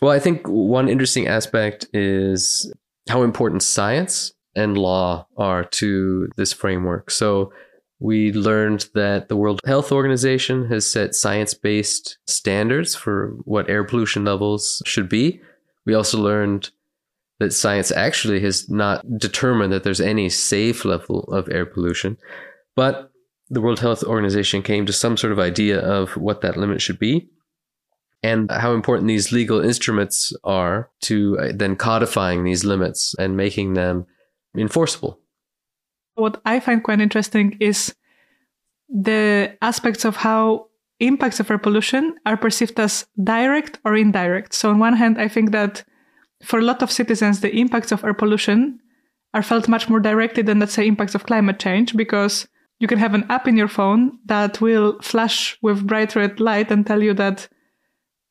Well, 0.00 0.12
I 0.12 0.18
think 0.18 0.46
one 0.46 0.88
interesting 0.88 1.26
aspect 1.26 1.86
is 1.92 2.72
how 3.08 3.22
important 3.22 3.62
science 3.62 4.32
and 4.56 4.78
law 4.78 5.26
are 5.36 5.64
to 5.64 6.28
this 6.36 6.52
framework. 6.52 7.10
So 7.10 7.52
we 7.98 8.32
learned 8.32 8.88
that 8.94 9.28
the 9.28 9.36
World 9.36 9.60
Health 9.66 9.92
Organization 9.92 10.66
has 10.68 10.90
set 10.90 11.14
science 11.14 11.52
based 11.52 12.18
standards 12.26 12.94
for 12.94 13.36
what 13.44 13.68
air 13.68 13.84
pollution 13.84 14.24
levels 14.24 14.82
should 14.86 15.08
be. 15.08 15.40
We 15.84 15.94
also 15.94 16.18
learned 16.18 16.70
that 17.38 17.52
science 17.52 17.90
actually 17.90 18.40
has 18.40 18.70
not 18.70 19.18
determined 19.18 19.72
that 19.72 19.82
there's 19.84 20.00
any 20.00 20.30
safe 20.30 20.84
level 20.84 21.24
of 21.24 21.48
air 21.50 21.66
pollution. 21.66 22.16
But 22.74 23.10
the 23.50 23.60
World 23.60 23.80
Health 23.80 24.02
Organization 24.02 24.62
came 24.62 24.86
to 24.86 24.92
some 24.92 25.16
sort 25.16 25.32
of 25.32 25.38
idea 25.38 25.78
of 25.78 26.16
what 26.16 26.40
that 26.40 26.56
limit 26.56 26.80
should 26.80 26.98
be 26.98 27.28
and 28.22 28.50
how 28.50 28.74
important 28.74 29.08
these 29.08 29.32
legal 29.32 29.60
instruments 29.60 30.32
are 30.44 30.90
to 31.02 31.38
uh, 31.38 31.52
then 31.54 31.76
codifying 31.76 32.44
these 32.44 32.64
limits 32.64 33.14
and 33.18 33.36
making 33.36 33.74
them 33.74 34.06
enforceable. 34.56 35.18
What 36.14 36.40
I 36.44 36.60
find 36.60 36.82
quite 36.84 37.00
interesting 37.00 37.56
is 37.60 37.94
the 38.88 39.56
aspects 39.62 40.04
of 40.04 40.16
how 40.16 40.66
impacts 40.98 41.40
of 41.40 41.50
air 41.50 41.58
pollution 41.58 42.16
are 42.26 42.36
perceived 42.36 42.78
as 42.78 43.06
direct 43.22 43.78
or 43.84 43.96
indirect. 43.96 44.52
So, 44.52 44.70
on 44.70 44.78
one 44.78 44.96
hand, 44.96 45.18
I 45.18 45.28
think 45.28 45.52
that 45.52 45.82
for 46.42 46.58
a 46.58 46.64
lot 46.64 46.82
of 46.82 46.90
citizens, 46.90 47.40
the 47.40 47.54
impacts 47.54 47.92
of 47.92 48.04
air 48.04 48.14
pollution 48.14 48.80
are 49.32 49.42
felt 49.42 49.68
much 49.68 49.88
more 49.88 50.00
directly 50.00 50.42
than, 50.42 50.58
let's 50.58 50.72
say, 50.72 50.86
impacts 50.86 51.14
of 51.14 51.24
climate 51.24 51.58
change, 51.58 51.96
because 51.96 52.48
you 52.80 52.88
can 52.88 52.98
have 52.98 53.14
an 53.14 53.24
app 53.30 53.46
in 53.46 53.56
your 53.56 53.68
phone 53.68 54.18
that 54.26 54.60
will 54.60 54.98
flash 55.00 55.56
with 55.62 55.86
bright 55.86 56.16
red 56.16 56.40
light 56.40 56.70
and 56.70 56.86
tell 56.86 57.02
you 57.02 57.14
that 57.14 57.48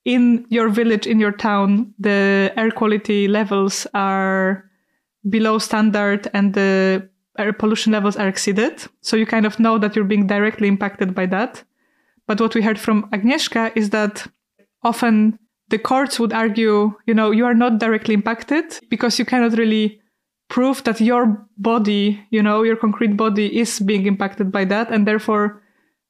in 0.05 0.45
your 0.49 0.69
village, 0.69 1.05
in 1.05 1.19
your 1.19 1.31
town, 1.31 1.93
the 1.99 2.51
air 2.57 2.71
quality 2.71 3.27
levels 3.27 3.85
are 3.93 4.69
below 5.29 5.59
standard 5.59 6.29
and 6.33 6.53
the 6.53 7.09
air 7.37 7.53
pollution 7.53 7.91
levels 7.91 8.15
are 8.15 8.27
exceeded. 8.27 8.83
So 9.01 9.15
you 9.15 9.25
kind 9.25 9.45
of 9.45 9.59
know 9.59 9.77
that 9.77 9.95
you're 9.95 10.05
being 10.05 10.27
directly 10.27 10.67
impacted 10.67 11.13
by 11.13 11.25
that. 11.27 11.63
But 12.27 12.39
what 12.39 12.55
we 12.55 12.61
heard 12.61 12.79
from 12.79 13.09
Agnieszka 13.11 13.71
is 13.75 13.89
that 13.89 14.27
often 14.83 15.39
the 15.69 15.79
courts 15.79 16.19
would 16.19 16.33
argue, 16.33 16.93
you 17.05 17.13
know, 17.13 17.31
you 17.31 17.45
are 17.45 17.53
not 17.53 17.79
directly 17.79 18.13
impacted 18.13 18.79
because 18.89 19.19
you 19.19 19.25
cannot 19.25 19.57
really 19.57 20.01
prove 20.49 20.83
that 20.83 20.99
your 20.99 21.47
body, 21.57 22.19
you 22.31 22.41
know, 22.41 22.63
your 22.63 22.75
concrete 22.75 23.15
body 23.15 23.59
is 23.59 23.79
being 23.79 24.05
impacted 24.05 24.51
by 24.51 24.65
that. 24.65 24.91
And 24.91 25.07
therefore, 25.07 25.61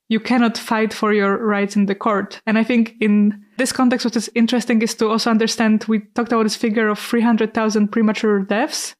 you 0.10 0.20
cannot 0.20 0.58
fight 0.58 0.92
for 0.92 1.14
your 1.14 1.38
rights 1.38 1.76
in 1.76 1.86
the 1.86 1.96
court. 1.96 2.42
And 2.48 2.58
I 2.58 2.64
think 2.64 2.96
in 3.00 3.46
this 3.58 3.72
context, 3.72 4.06
what 4.06 4.16
is 4.16 4.30
interesting 4.34 4.82
is 4.82 4.96
to 4.96 5.08
also 5.08 5.30
understand 5.30 5.86
we 5.88 6.00
talked 6.00 6.32
about 6.32 6.44
this 6.44 6.56
figure 6.56 6.90
of 6.90 7.00
300,000 7.00 7.88
premature 7.90 8.40
deaths. 8.40 8.96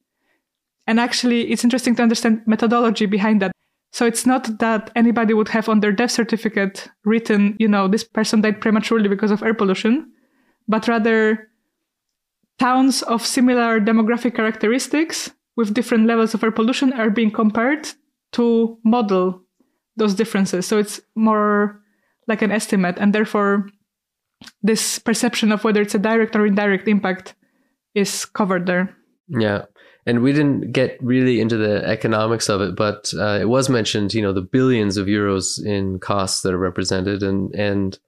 And 0.86 1.00
actually, 1.00 1.50
it's 1.50 1.64
interesting 1.64 1.96
to 1.96 2.02
understand 2.02 2.42
methodology 2.46 3.06
behind 3.06 3.42
that. 3.42 3.52
So 3.92 4.06
it's 4.06 4.24
not 4.24 4.58
that 4.60 4.92
anybody 4.94 5.34
would 5.34 5.48
have 5.48 5.68
on 5.68 5.80
their 5.80 5.92
death 5.92 6.12
certificate 6.12 6.88
written, 7.04 7.56
you 7.58 7.66
know, 7.66 7.88
this 7.88 8.04
person 8.04 8.40
died 8.40 8.60
prematurely 8.60 9.08
because 9.08 9.32
of 9.32 9.42
air 9.42 9.54
pollution, 9.54 10.12
but 10.68 10.86
rather 10.86 11.48
towns 12.60 13.02
of 13.02 13.26
similar 13.26 13.80
demographic 13.80 14.36
characteristics 14.36 15.30
with 15.56 15.74
different 15.74 16.06
levels 16.06 16.34
of 16.34 16.44
air 16.44 16.52
pollution 16.52 16.92
are 16.92 17.10
being 17.10 17.32
compared 17.32 17.88
to 18.32 18.78
model 18.84 19.42
those 19.96 20.14
differences. 20.14 20.66
So 20.66 20.78
it's 20.78 21.00
more 21.14 21.80
like 22.26 22.42
an 22.42 22.52
estimate, 22.52 22.96
and 22.98 23.14
therefore, 23.14 23.68
this 24.62 24.98
perception 24.98 25.52
of 25.52 25.64
whether 25.64 25.82
it's 25.82 25.94
a 25.94 25.98
direct 25.98 26.36
or 26.36 26.46
indirect 26.46 26.88
impact 26.88 27.34
is 27.94 28.24
covered 28.24 28.66
there. 28.66 28.96
Yeah 29.28 29.64
and 30.06 30.22
we 30.22 30.32
didn't 30.32 30.72
get 30.72 30.98
really 31.02 31.40
into 31.40 31.56
the 31.56 31.86
economics 31.86 32.48
of 32.48 32.60
it, 32.60 32.74
but 32.74 33.12
uh, 33.18 33.38
it 33.40 33.48
was 33.48 33.68
mentioned, 33.68 34.14
you 34.14 34.22
know, 34.22 34.32
the 34.32 34.40
billions 34.40 34.96
of 34.96 35.06
euros 35.06 35.64
in 35.64 35.98
costs 35.98 36.42
that 36.42 36.54
are 36.54 36.58
represented, 36.58 37.22
and 37.22 37.54
and 37.54 37.98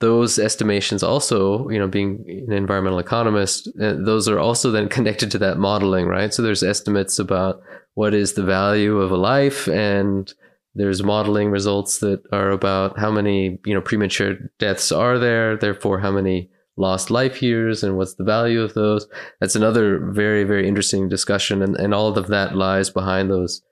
those 0.00 0.38
estimations 0.38 1.02
also, 1.02 1.70
you 1.70 1.78
know, 1.78 1.88
being 1.88 2.24
an 2.48 2.52
environmental 2.52 2.98
economist, 2.98 3.68
uh, 3.80 3.94
those 3.94 4.28
are 4.28 4.38
also 4.38 4.70
then 4.70 4.88
connected 4.96 5.30
to 5.30 5.38
that 5.38 5.58
modeling, 5.58 6.06
right? 6.06 6.34
So 6.34 6.42
there's 6.42 6.62
estimates 6.62 7.18
about 7.18 7.62
what 7.94 8.12
is 8.12 8.34
the 8.34 8.44
value 8.44 8.98
of 8.98 9.10
a 9.10 9.16
life, 9.16 9.68
and 9.68 10.32
there's 10.76 11.02
modeling 11.02 11.50
results 11.50 11.98
that 11.98 12.22
are 12.32 12.50
about 12.50 12.98
how 12.98 13.10
many, 13.10 13.58
you 13.64 13.74
know, 13.74 13.80
premature 13.80 14.36
deaths 14.58 14.92
are 14.92 15.18
there, 15.18 15.56
therefore 15.56 16.00
how 16.00 16.10
many 16.10 16.50
lost 16.76 17.10
life 17.10 17.42
years 17.42 17.82
and 17.82 17.96
what's 17.96 18.14
the 18.14 18.24
value 18.24 18.60
of 18.60 18.74
those. 18.74 19.08
That's 19.40 19.56
another 19.56 19.98
very, 20.12 20.44
very 20.44 20.68
interesting 20.68 21.08
discussion. 21.08 21.62
And, 21.62 21.76
and 21.76 21.94
all 21.94 22.16
of 22.16 22.26
that 22.28 22.54
lies 22.54 22.90
behind 22.90 23.30
those 23.30 23.62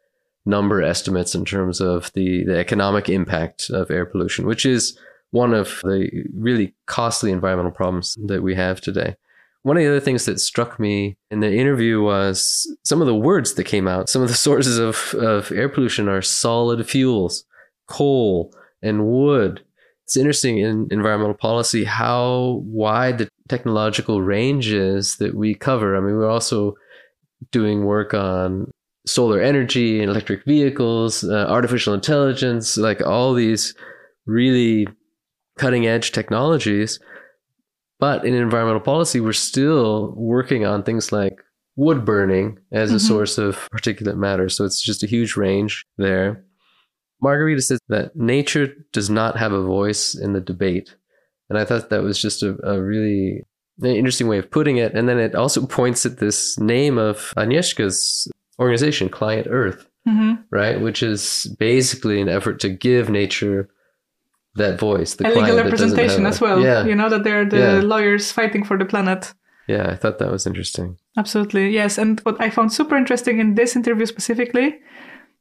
number 0.47 0.83
estimates 0.83 1.35
in 1.35 1.45
terms 1.45 1.81
of 1.81 2.11
the, 2.15 2.45
the 2.45 2.59
economic 2.59 3.09
impact 3.09 3.71
of 3.71 3.91
air 3.91 4.07
pollution, 4.07 4.47
which 4.47 4.65
is 4.65 4.99
one 5.31 5.53
of 5.53 5.81
the 5.83 6.09
really 6.35 6.75
costly 6.87 7.33
environmental 7.33 7.73
problems 7.73 8.17
that 8.27 8.43
we 8.43 8.55
have 8.55 8.81
today. 8.81 9.17
One 9.65 9.77
of 9.77 9.83
the 9.83 9.89
other 9.89 10.01
things 10.01 10.25
that 10.27 10.41
struck 10.41 10.79
me 10.79 11.17
in 11.31 11.41
the 11.41 11.53
interview 11.53 12.01
was 12.01 12.67
some 12.85 13.01
of 13.01 13.07
the 13.07 13.15
words 13.15 13.55
that 13.55 13.65
came 13.65 13.89
out. 13.89 14.09
Some 14.09 14.23
of 14.23 14.29
the 14.29 14.35
sources 14.49 14.79
of, 14.79 15.15
of 15.15 15.53
air 15.53 15.69
pollution 15.69 16.09
are 16.09 16.23
solid 16.23 16.89
fuels, 16.89 17.45
coal, 17.89 18.55
and 18.81 19.07
wood 19.07 19.63
it's 20.05 20.17
interesting 20.17 20.59
in 20.59 20.87
environmental 20.91 21.35
policy 21.35 21.85
how 21.85 22.63
wide 22.67 23.19
the 23.19 23.29
technological 23.49 24.21
range 24.21 24.69
is 24.69 25.17
that 25.17 25.35
we 25.35 25.55
cover. 25.55 25.97
I 25.97 26.01
mean, 26.01 26.17
we're 26.17 26.31
also 26.31 26.75
doing 27.51 27.85
work 27.87 28.13
on 28.13 28.71
solar 29.07 29.41
energy 29.41 30.01
and 30.01 30.11
electric 30.11 30.45
vehicles, 30.45 31.25
uh, 31.25 31.47
artificial 31.49 31.95
intelligence, 31.95 32.77
like 32.77 33.01
all 33.01 33.33
these 33.33 33.75
really 34.27 34.87
cutting 35.57 35.87
edge 35.87 36.13
technologies. 36.13 37.01
But 38.01 38.25
in 38.25 38.35
environmental 38.35 38.81
policy, 38.81 39.21
we're 39.21 39.33
still 39.33 40.13
working 40.17 40.67
on 40.67 40.83
things 40.83 41.13
like 41.13 41.39
wood 41.77 42.05
burning 42.05 42.59
as 42.73 42.91
mm-hmm. 42.91 42.97
a 42.97 43.01
source 43.01 43.39
of 43.39 43.69
particulate 43.73 44.17
matter. 44.17 44.49
So 44.49 44.65
it's 44.65 44.83
just 44.83 45.03
a 45.03 45.09
huge 45.09 45.37
range 45.37 45.85
there. 45.97 46.45
Margherita 47.23 47.63
says 47.63 47.81
that 47.89 48.15
nature 48.17 48.75
does 48.93 49.11
not 49.11 49.37
have 49.39 49.53
a 49.53 49.63
voice 49.63 50.15
in 50.15 50.33
the 50.33 50.41
debate. 50.41 50.95
And 51.49 51.59
I 51.59 51.65
thought 51.65 51.91
that 51.91 52.03
was 52.03 52.21
just 52.21 52.43
a, 52.43 52.57
a 52.69 52.83
really 52.83 53.43
interesting 53.83 54.29
way 54.29 54.39
of 54.39 54.51
putting 54.51 54.77
it. 54.77 54.95
And 54.95 55.09
then 55.09 55.19
it 55.19 55.35
also 55.35 55.67
points 55.67 56.05
at 56.05 56.19
this 56.19 56.59
name 56.59 56.99
of 56.99 57.33
Agnieszka's 57.37 58.31
organization, 58.59 59.09
ClientEarth, 59.09 59.87
mm-hmm. 60.07 60.35
right? 60.51 60.81
Which 60.81 61.03
is 61.03 61.55
basically 61.59 62.21
an 62.21 62.29
effort 62.29 62.61
to 62.61 62.69
give 62.69 63.09
nature 63.09 63.69
that 64.57 64.79
voice, 64.79 65.15
the 65.15 65.29
legal 65.29 65.57
representation 65.57 66.27
as 66.27 66.41
well. 66.41 66.61
Yeah. 66.61 66.85
You 66.85 66.95
know, 66.95 67.09
that 67.09 67.25
they're 67.25 67.45
the 67.45 67.59
yeah. 67.59 67.81
lawyers 67.81 68.31
fighting 68.31 68.65
for 68.65 68.79
the 68.79 68.85
planet. 68.85 69.35
Yeah, 69.67 69.91
I 69.91 69.97
thought 69.97 70.19
that 70.19 70.31
was 70.31 70.47
interesting. 70.47 70.99
Absolutely. 71.17 71.71
Yes. 71.71 71.99
And 71.99 72.21
what 72.21 72.41
I 72.41 72.51
found 72.51 72.73
super 72.73 72.97
interesting 72.97 73.39
in 73.39 73.55
this 73.55 73.77
interview 73.77 74.07
specifically 74.07 74.79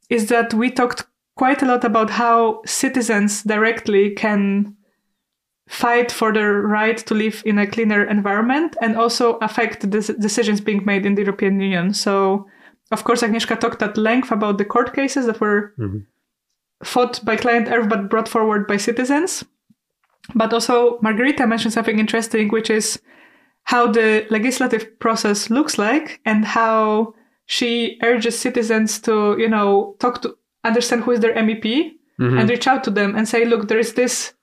is 0.09 0.29
that 0.29 0.53
we 0.53 0.71
talked 0.71 1.05
quite 1.35 1.61
a 1.61 1.65
lot 1.65 1.83
about 1.83 2.09
how 2.09 2.61
citizens 2.65 3.43
directly 3.43 4.11
can 4.11 4.75
fight 5.67 6.11
for 6.11 6.33
their 6.33 6.61
right 6.61 6.97
to 6.97 7.13
live 7.13 7.41
in 7.45 7.57
a 7.57 7.67
cleaner 7.67 8.03
environment 8.03 8.75
and 8.81 8.95
also 8.95 9.37
affect 9.37 9.81
the 9.81 10.15
decisions 10.19 10.61
being 10.61 10.85
made 10.85 11.05
in 11.05 11.15
the 11.15 11.21
European 11.21 11.59
Union. 11.59 11.93
So, 11.93 12.45
of 12.91 13.03
course, 13.03 13.21
Agnieszka 13.21 13.59
talked 13.59 13.81
at 13.81 13.97
length 13.97 14.31
about 14.31 14.57
the 14.57 14.65
court 14.65 14.93
cases 14.93 15.25
that 15.25 15.39
were 15.39 15.73
mm-hmm. 15.79 15.99
Fought 16.83 17.23
by 17.23 17.35
ClientEarth 17.37 17.89
but 17.89 18.09
brought 18.09 18.27
forward 18.27 18.67
by 18.67 18.77
citizens. 18.77 19.43
But 20.35 20.53
also, 20.53 20.99
Margherita 21.01 21.45
mentioned 21.47 21.73
something 21.73 21.99
interesting, 21.99 22.49
which 22.49 22.69
is 22.69 23.01
how 23.65 23.91
the 23.91 24.25
legislative 24.29 24.99
process 24.99 25.49
looks 25.49 25.77
like 25.77 26.19
and 26.25 26.45
how 26.45 27.13
she 27.45 27.99
urges 28.03 28.37
citizens 28.37 28.99
to, 29.01 29.35
you 29.37 29.49
know, 29.49 29.95
talk 29.99 30.21
to 30.21 30.35
understand 30.63 31.03
who 31.03 31.11
is 31.11 31.19
their 31.19 31.35
MEP 31.35 31.91
Mhm. 32.19 32.39
and 32.39 32.49
reach 32.49 32.67
out 32.67 32.83
to 32.83 32.91
them 32.91 33.15
and 33.15 33.27
say, 33.27 33.43
look, 33.45 33.67
there 33.67 33.79
is 33.79 33.93
this 33.93 34.33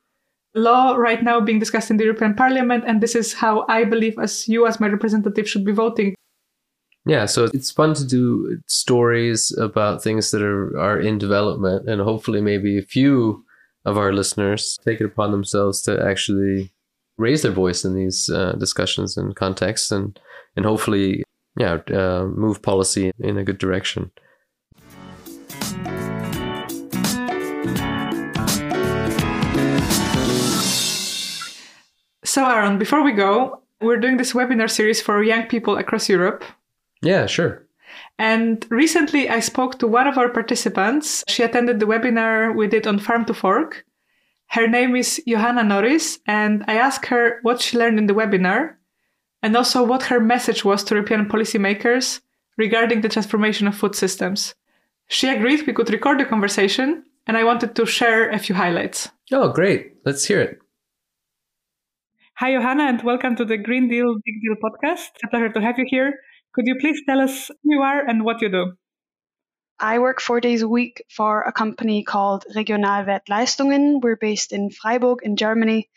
law 0.55 0.95
right 0.97 1.22
now 1.22 1.41
being 1.41 1.59
discussed 1.61 1.91
in 1.91 1.97
the 1.97 2.05
European 2.05 2.34
Parliament, 2.34 2.84
and 2.86 3.01
this 3.01 3.14
is 3.14 3.34
how 3.34 3.64
I 3.68 3.84
believe, 3.84 4.18
as 4.18 4.49
you, 4.49 4.66
as 4.66 4.80
my 4.80 4.88
representative, 4.88 5.49
should 5.49 5.64
be 5.64 5.72
voting. 5.72 6.14
Yeah, 7.11 7.27
so 7.27 7.51
it's 7.53 7.73
fun 7.73 7.95
to 7.95 8.07
do 8.07 8.61
stories 8.69 9.51
about 9.59 10.01
things 10.01 10.31
that 10.31 10.43
are, 10.43 10.79
are 10.79 11.01
in 11.01 11.19
development, 11.19 11.89
and 11.89 12.01
hopefully, 12.01 12.41
maybe 12.41 12.79
a 12.79 12.83
few 12.83 13.45
of 13.85 13.99
our 13.99 14.13
listeners 14.13 14.79
take 14.85 15.01
it 15.01 15.07
upon 15.07 15.33
themselves 15.33 15.83
to 15.83 16.01
actually 16.01 16.71
raise 17.19 17.43
their 17.43 17.51
voice 17.51 17.85
in 17.85 17.97
these 17.97 18.31
uh, 18.31 18.53
discussions 18.53 19.17
and 19.17 19.35
contexts, 19.35 19.91
and 19.91 20.21
and 20.55 20.65
hopefully, 20.65 21.25
yeah, 21.59 21.79
uh, 21.93 22.27
move 22.27 22.63
policy 22.63 23.11
in 23.19 23.37
a 23.39 23.43
good 23.43 23.59
direction. 23.59 24.13
So, 32.23 32.49
Aaron, 32.49 32.79
before 32.79 33.03
we 33.03 33.11
go, 33.11 33.63
we're 33.81 33.99
doing 33.99 34.17
this 34.17 34.33
webinar 34.33 34.71
series 34.71 35.03
for 35.03 35.21
young 35.25 35.49
people 35.49 35.77
across 35.77 36.09
Europe. 36.09 36.45
Yeah, 37.03 37.27
sure. 37.27 37.67
And 38.19 38.67
recently 38.71 39.29
I 39.29 39.41
spoke 39.41 39.79
to 39.79 39.87
one 39.87 40.07
of 40.07 40.19
our 40.19 40.29
participants. 40.29 41.25
She 41.29 41.43
attended 41.43 41.81
the 41.81 41.87
webinar 41.87 42.55
we 42.55 42.69
did 42.69 42.87
on 42.87 42.99
Farm 42.99 43.25
to 43.25 43.35
Fork. 43.35 43.85
Her 44.49 44.67
name 44.67 44.97
is 44.97 45.23
Johanna 45.27 45.63
Norris, 45.63 46.19
and 46.27 46.65
I 46.67 46.75
asked 46.75 47.07
her 47.07 47.39
what 47.43 47.61
she 47.61 47.79
learned 47.79 47.99
in 47.99 48.07
the 48.07 48.15
webinar 48.15 48.75
and 49.43 49.57
also 49.57 49.83
what 49.83 50.05
her 50.05 50.21
message 50.21 50.65
was 50.65 50.85
to 50.85 50.95
European 50.95 51.27
policymakers 51.27 52.21
regarding 52.59 53.01
the 53.01 53.09
transformation 53.09 53.67
of 53.67 53.77
food 53.77 53.95
systems. 53.95 54.55
She 55.09 55.29
agreed 55.29 55.67
we 55.67 55.73
could 55.73 55.91
record 55.91 56.21
the 56.21 56.25
conversation, 56.25 57.05
and 57.27 57.37
I 57.37 57.45
wanted 57.45 57.75
to 57.77 57.87
share 57.87 58.29
a 58.31 58.39
few 58.39 58.55
highlights. 58.55 59.09
Oh, 59.33 59.49
great. 59.49 59.95
Let's 60.05 60.25
hear 60.25 60.41
it. 60.41 60.59
Hi, 62.35 62.53
Johanna, 62.53 62.85
and 62.85 63.03
welcome 63.03 63.37
to 63.37 63.45
the 63.45 63.57
Green 63.57 63.89
Deal 63.89 64.15
Big 64.25 64.35
Deal 64.43 64.57
podcast. 64.57 65.09
It's 65.15 65.25
a 65.25 65.29
pleasure 65.29 65.51
to 65.51 65.61
have 65.61 65.79
you 65.79 65.87
here. 65.89 66.19
Could 66.53 66.67
you 66.67 66.77
please 66.81 67.03
tell 67.07 67.21
us 67.21 67.49
who 67.49 67.75
you 67.75 67.83
are 67.83 68.07
and 68.07 68.25
what 68.25 68.41
you 68.43 68.49
do? 68.49 68.73
I 69.79 69.99
work 69.99 70.21
four 70.21 70.41
days 70.41 70.63
a 70.63 70.69
week 70.69 71.05
for 71.09 71.43
a 71.43 71.53
company 71.53 72.05
called 72.05 72.45
Regionalwertleistungen. 72.55 74.03
We're 74.03 74.17
based 74.17 74.53
in 74.53 74.71
Freiburg 74.71 75.21
in 75.23 75.37
Germany. 75.37 75.89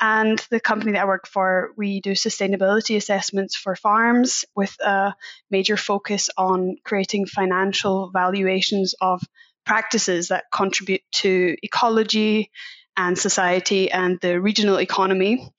And 0.00 0.38
the 0.50 0.60
company 0.60 0.92
that 0.92 1.02
I 1.02 1.06
work 1.06 1.26
for, 1.26 1.72
we 1.76 2.00
do 2.00 2.12
sustainability 2.12 2.96
assessments 2.96 3.56
for 3.56 3.74
farms 3.74 4.44
with 4.54 4.74
a 4.80 5.14
major 5.50 5.76
focus 5.76 6.30
on 6.38 6.76
creating 6.84 7.26
financial 7.26 8.10
valuations 8.10 8.94
of 9.00 9.20
practices 9.66 10.28
that 10.28 10.44
contribute 10.52 11.02
to 11.12 11.56
ecology 11.62 12.50
and 12.96 13.18
society 13.18 13.90
and 13.90 14.18
the 14.20 14.40
regional 14.40 14.80
economy. 14.80 15.52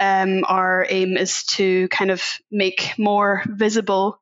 Um, 0.00 0.44
our 0.46 0.86
aim 0.88 1.16
is 1.16 1.44
to 1.56 1.88
kind 1.88 2.10
of 2.10 2.22
make 2.50 2.94
more 2.98 3.42
visible 3.46 4.20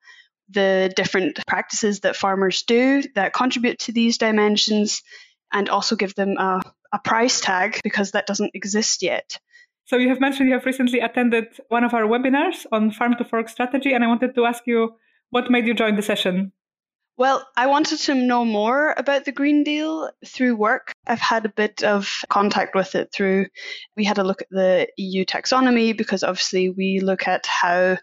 the 0.51 0.93
different 0.95 1.41
practices 1.47 2.01
that 2.01 2.17
farmers 2.17 2.63
do 2.63 3.03
that 3.15 3.33
contribute 3.33 3.79
to 3.81 3.93
these 3.93 4.19
dimensions 4.19 5.03
and 5.53 5.69
also 5.69 5.97
give 5.97 6.15
them 6.15 6.37
a, 6.39 6.61
a 6.93 6.99
price 6.99 7.41
tag 7.41 7.81
because 7.83 8.11
that 8.13 8.27
doesn't 8.27 8.55
exist 8.55 9.03
yet. 9.03 9.39
So 9.85 9.97
you 9.97 10.09
have 10.09 10.21
mentioned 10.21 10.49
you 10.49 10.55
have 10.55 10.67
recently 10.67 11.01
attended 11.01 11.47
one 11.69 11.85
of 11.85 11.95
our 11.95 12.03
webinars 12.03 12.67
on 12.71 12.91
farm 12.91 13.17
to 13.17 13.25
fork 13.25 13.49
strategy, 13.49 13.93
and 13.93 14.05
I 14.05 14.07
wanted 14.07 14.35
to 14.35 14.45
ask 14.47 14.67
you 14.67 14.95
what 15.31 15.51
made 15.51 15.67
you 15.67 15.75
join 15.75 15.97
the 15.97 16.03
session. 16.03 16.53
Well, 17.19 17.47
I 17.57 17.67
wanted 17.67 17.99
to 18.01 18.15
know 18.15 18.45
more 18.45 18.95
about 18.97 19.25
the 19.25 19.33
Green 19.33 19.65
Deal 19.65 20.11
through 20.27 20.57
work. 20.57 20.93
I've 21.07 21.21
had 21.21 21.45
a 21.45 21.51
bit 21.51 21.85
of 21.85 22.25
contact 22.29 22.75
with 22.75 22.95
it 22.95 23.13
through, 23.13 23.47
we 23.97 24.05
had 24.05 24.19
a 24.19 24.25
look 24.25 24.43
at 24.43 24.51
the 24.51 24.89
EU 24.97 25.25
taxonomy 25.25 25.97
because 25.97 26.23
obviously 26.23 26.71
we 26.71 27.01
look 27.01 27.29
at 27.29 27.47
how 27.47 27.99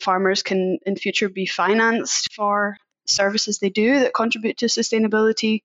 farmers 0.00 0.42
can 0.42 0.78
in 0.86 0.96
future 0.96 1.28
be 1.28 1.46
financed 1.46 2.32
for 2.32 2.76
services 3.06 3.58
they 3.58 3.68
do 3.68 4.00
that 4.00 4.14
contribute 4.14 4.56
to 4.58 4.66
sustainability, 4.66 5.62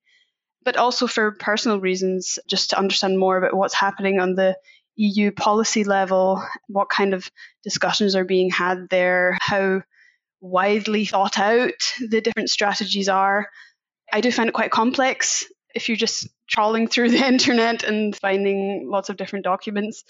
but 0.62 0.76
also 0.76 1.06
for 1.06 1.32
personal 1.32 1.80
reasons, 1.80 2.38
just 2.46 2.70
to 2.70 2.78
understand 2.78 3.18
more 3.18 3.38
about 3.38 3.54
what's 3.54 3.74
happening 3.74 4.20
on 4.20 4.34
the 4.34 4.56
EU 4.96 5.30
policy 5.30 5.84
level, 5.84 6.46
what 6.68 6.90
kind 6.90 7.14
of 7.14 7.30
discussions 7.64 8.14
are 8.14 8.24
being 8.24 8.50
had 8.50 8.88
there, 8.90 9.38
how 9.40 9.80
widely 10.40 11.04
thought 11.04 11.38
out 11.38 11.94
the 12.08 12.20
different 12.20 12.50
strategies 12.50 13.08
are. 13.08 13.48
I 14.12 14.20
do 14.20 14.32
find 14.32 14.48
it 14.48 14.52
quite 14.52 14.70
complex 14.70 15.44
if 15.74 15.88
you're 15.88 15.96
just 15.96 16.28
trawling 16.48 16.88
through 16.88 17.10
the 17.10 17.26
internet 17.26 17.84
and 17.84 18.16
finding 18.16 18.88
lots 18.90 19.08
of 19.08 19.16
different 19.16 19.44
documents. 19.44 20.04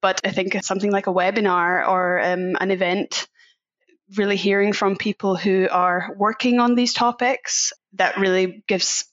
But 0.00 0.20
I 0.24 0.30
think 0.30 0.62
something 0.62 0.92
like 0.92 1.08
a 1.08 1.12
webinar 1.12 1.86
or 1.86 2.20
um, 2.20 2.56
an 2.60 2.70
event, 2.70 3.26
really 4.16 4.36
hearing 4.36 4.72
from 4.72 4.96
people 4.96 5.36
who 5.36 5.68
are 5.70 6.14
working 6.16 6.60
on 6.60 6.74
these 6.74 6.94
topics, 6.94 7.72
that 7.94 8.16
really 8.16 8.62
gives 8.68 9.04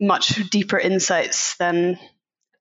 much 0.00 0.50
deeper 0.50 0.78
insights 0.78 1.56
than, 1.56 1.98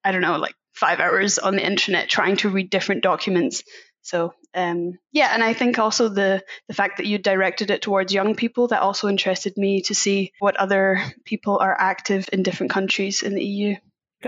I 0.03 0.11
don't 0.11 0.21
know, 0.21 0.37
like 0.37 0.55
five 0.73 0.99
hours 0.99 1.39
on 1.39 1.55
the 1.55 1.65
internet 1.65 2.09
trying 2.09 2.37
to 2.37 2.49
read 2.49 2.69
different 2.69 3.03
documents. 3.03 3.63
So 4.01 4.33
um, 4.53 4.97
yeah, 5.11 5.31
and 5.33 5.43
I 5.43 5.53
think 5.53 5.77
also 5.77 6.09
the 6.09 6.43
the 6.67 6.73
fact 6.73 6.97
that 6.97 7.05
you 7.05 7.17
directed 7.17 7.69
it 7.69 7.81
towards 7.81 8.13
young 8.13 8.35
people 8.35 8.67
that 8.69 8.81
also 8.81 9.07
interested 9.07 9.57
me 9.57 9.81
to 9.83 9.95
see 9.95 10.31
what 10.39 10.57
other 10.57 11.01
people 11.25 11.59
are 11.59 11.75
active 11.79 12.29
in 12.33 12.43
different 12.43 12.71
countries 12.71 13.21
in 13.21 13.35
the 13.35 13.43
EU. 13.43 13.75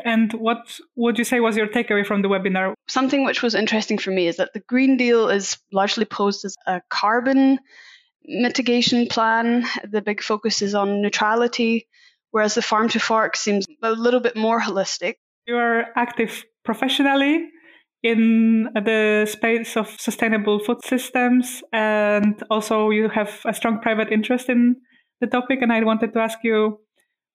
And 0.05 0.31
what 0.33 0.79
would 0.95 1.17
you 1.17 1.25
say 1.25 1.39
was 1.39 1.57
your 1.57 1.67
takeaway 1.67 2.05
from 2.05 2.21
the 2.21 2.29
webinar? 2.29 2.73
Something 2.87 3.25
which 3.25 3.41
was 3.41 3.55
interesting 3.55 3.97
for 3.97 4.11
me 4.11 4.27
is 4.27 4.37
that 4.37 4.53
the 4.53 4.61
Green 4.61 4.95
Deal 4.95 5.29
is 5.29 5.57
largely 5.73 6.05
posed 6.05 6.45
as 6.45 6.55
a 6.65 6.81
carbon 6.89 7.59
mitigation 8.23 9.07
plan. 9.07 9.65
The 9.83 10.01
big 10.01 10.21
focus 10.21 10.61
is 10.61 10.75
on 10.75 11.01
neutrality, 11.01 11.87
whereas 12.29 12.55
the 12.55 12.61
farm 12.61 12.87
to 12.89 12.99
fork 12.99 13.35
seems 13.35 13.65
a 13.81 13.91
little 13.91 14.21
bit 14.21 14.37
more 14.37 14.61
holistic. 14.61 15.15
You 15.45 15.57
are 15.57 15.87
active 15.97 16.45
professionally 16.63 17.49
in 18.03 18.69
the 18.73 19.27
space 19.29 19.77
of 19.77 19.95
sustainable 19.99 20.59
food 20.59 20.83
systems, 20.83 21.63
and 21.71 22.41
also 22.49 22.89
you 22.89 23.09
have 23.09 23.39
a 23.45 23.53
strong 23.53 23.79
private 23.79 24.11
interest 24.11 24.49
in 24.49 24.77
the 25.19 25.27
topic. 25.27 25.61
And 25.61 25.71
I 25.71 25.83
wanted 25.83 26.13
to 26.13 26.19
ask 26.19 26.39
you 26.43 26.79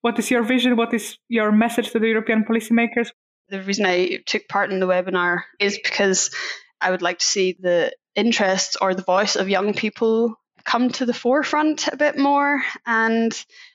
what 0.01 0.19
is 0.19 0.31
your 0.31 0.43
vision? 0.43 0.77
What 0.77 0.95
is 0.95 1.19
your 1.29 1.51
message 1.53 1.91
to 1.91 1.99
the 1.99 2.09
European 2.09 2.45
policymakers? 2.45 3.11
The 3.49 3.63
reason 3.63 3.87
I 3.87 4.21
took 4.27 4.49
part 4.49 4.71
in 4.71 4.81
the 4.81 4.87
webinar 4.87 5.43
is 5.59 5.79
because 5.83 6.31
I 6.81 6.91
would 6.91 7.03
like 7.03 7.19
to 7.19 7.25
see 7.25 7.57
the 7.59 7.93
interest 8.15 8.77
or 8.81 8.95
the 8.95 9.03
voice 9.03 9.37
of 9.37 9.49
young 9.49 9.75
people 9.75 10.35
come 10.65 10.91
to 10.91 11.07
the 11.07 11.15
forefront 11.15 11.89
a 11.89 11.97
bit 11.97 12.19
more. 12.19 12.63
And 12.85 13.33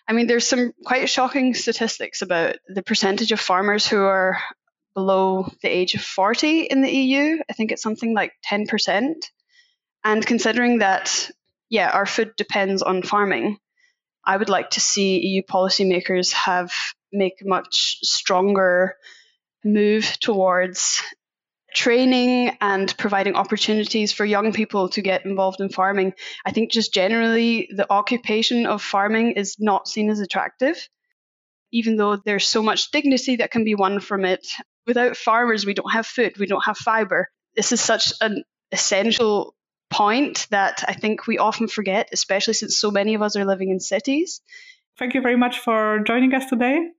I 0.08 0.14
mean, 0.14 0.28
there's 0.28 0.48
some 0.48 0.74
quite 0.86 1.10
shocking 1.10 1.54
statistics 1.54 2.22
about 2.22 2.58
the 2.68 2.84
percentage 2.84 3.32
of 3.32 3.40
farmers 3.40 3.88
who 3.88 3.98
are 3.98 4.38
below 4.94 5.50
the 5.62 5.70
age 5.70 5.94
of 5.96 6.02
40 6.02 6.62
in 6.62 6.82
the 6.82 6.92
EU. 6.92 7.40
I 7.50 7.54
think 7.54 7.72
it's 7.72 7.82
something 7.82 8.14
like 8.14 8.34
10%. 8.52 9.14
And 10.04 10.26
considering 10.26 10.80
that, 10.80 11.30
yeah, 11.70 11.90
our 11.90 12.06
food 12.06 12.34
depends 12.38 12.82
on 12.82 13.04
farming, 13.04 13.58
I 14.26 14.38
would 14.38 14.50
like 14.50 14.72
to 14.72 14.82
see 14.82 15.20
EU 15.20 15.42
policymakers 15.44 16.34
have 16.34 16.72
make 17.12 17.42
a 17.42 17.48
much 17.48 17.98
stronger 18.02 18.96
move 19.64 20.06
towards 20.20 21.02
training 21.74 22.58
and 22.60 22.96
providing 22.98 23.36
opportunities 23.36 24.12
for 24.12 24.26
young 24.26 24.52
people 24.54 24.90
to 24.90 25.02
get 25.02 25.26
involved 25.26 25.62
in 25.62 25.70
farming. 25.70 26.14
I 26.46 26.52
think 26.52 26.72
just 26.72 26.94
generally 26.94 27.70
the 27.74 27.92
occupation 27.92 28.66
of 28.66 28.82
farming 28.82 29.34
is 29.34 29.56
not 29.60 29.88
seen 29.88 30.10
as 30.10 30.20
attractive, 30.20 30.90
even 31.72 31.96
though 31.96 32.18
there's 32.18 32.48
so 32.48 32.62
much 32.62 32.92
dignity 32.92 33.38
that 33.38 33.52
can 33.52 33.64
be 33.64 33.76
won 33.76 34.00
from 34.00 34.26
it. 34.26 34.46
Without 34.88 35.18
farmers, 35.18 35.66
we 35.66 35.74
don't 35.74 35.92
have 35.92 36.08
food, 36.08 36.38
we 36.38 36.48
don't 36.48 36.66
have 36.66 36.78
fiber. 36.78 37.30
This 37.56 37.72
is 37.72 37.82
such 37.82 38.14
an 38.22 38.44
essential 38.72 39.56
point 39.90 40.48
that 40.50 40.84
I 40.88 40.94
think 40.94 41.28
we 41.28 41.38
often 41.38 41.68
forget, 41.68 42.10
especially 42.14 42.54
since 42.54 42.78
so 42.78 42.92
many 42.92 43.14
of 43.14 43.22
us 43.22 43.36
are 43.36 43.46
living 43.46 43.70
in 43.70 43.80
cities. 43.80 44.42
Thank 44.98 45.14
you 45.14 45.22
very 45.22 45.38
much 45.38 45.60
for 45.60 46.00
joining 46.06 46.34
us 46.34 46.46
today. 46.50 46.90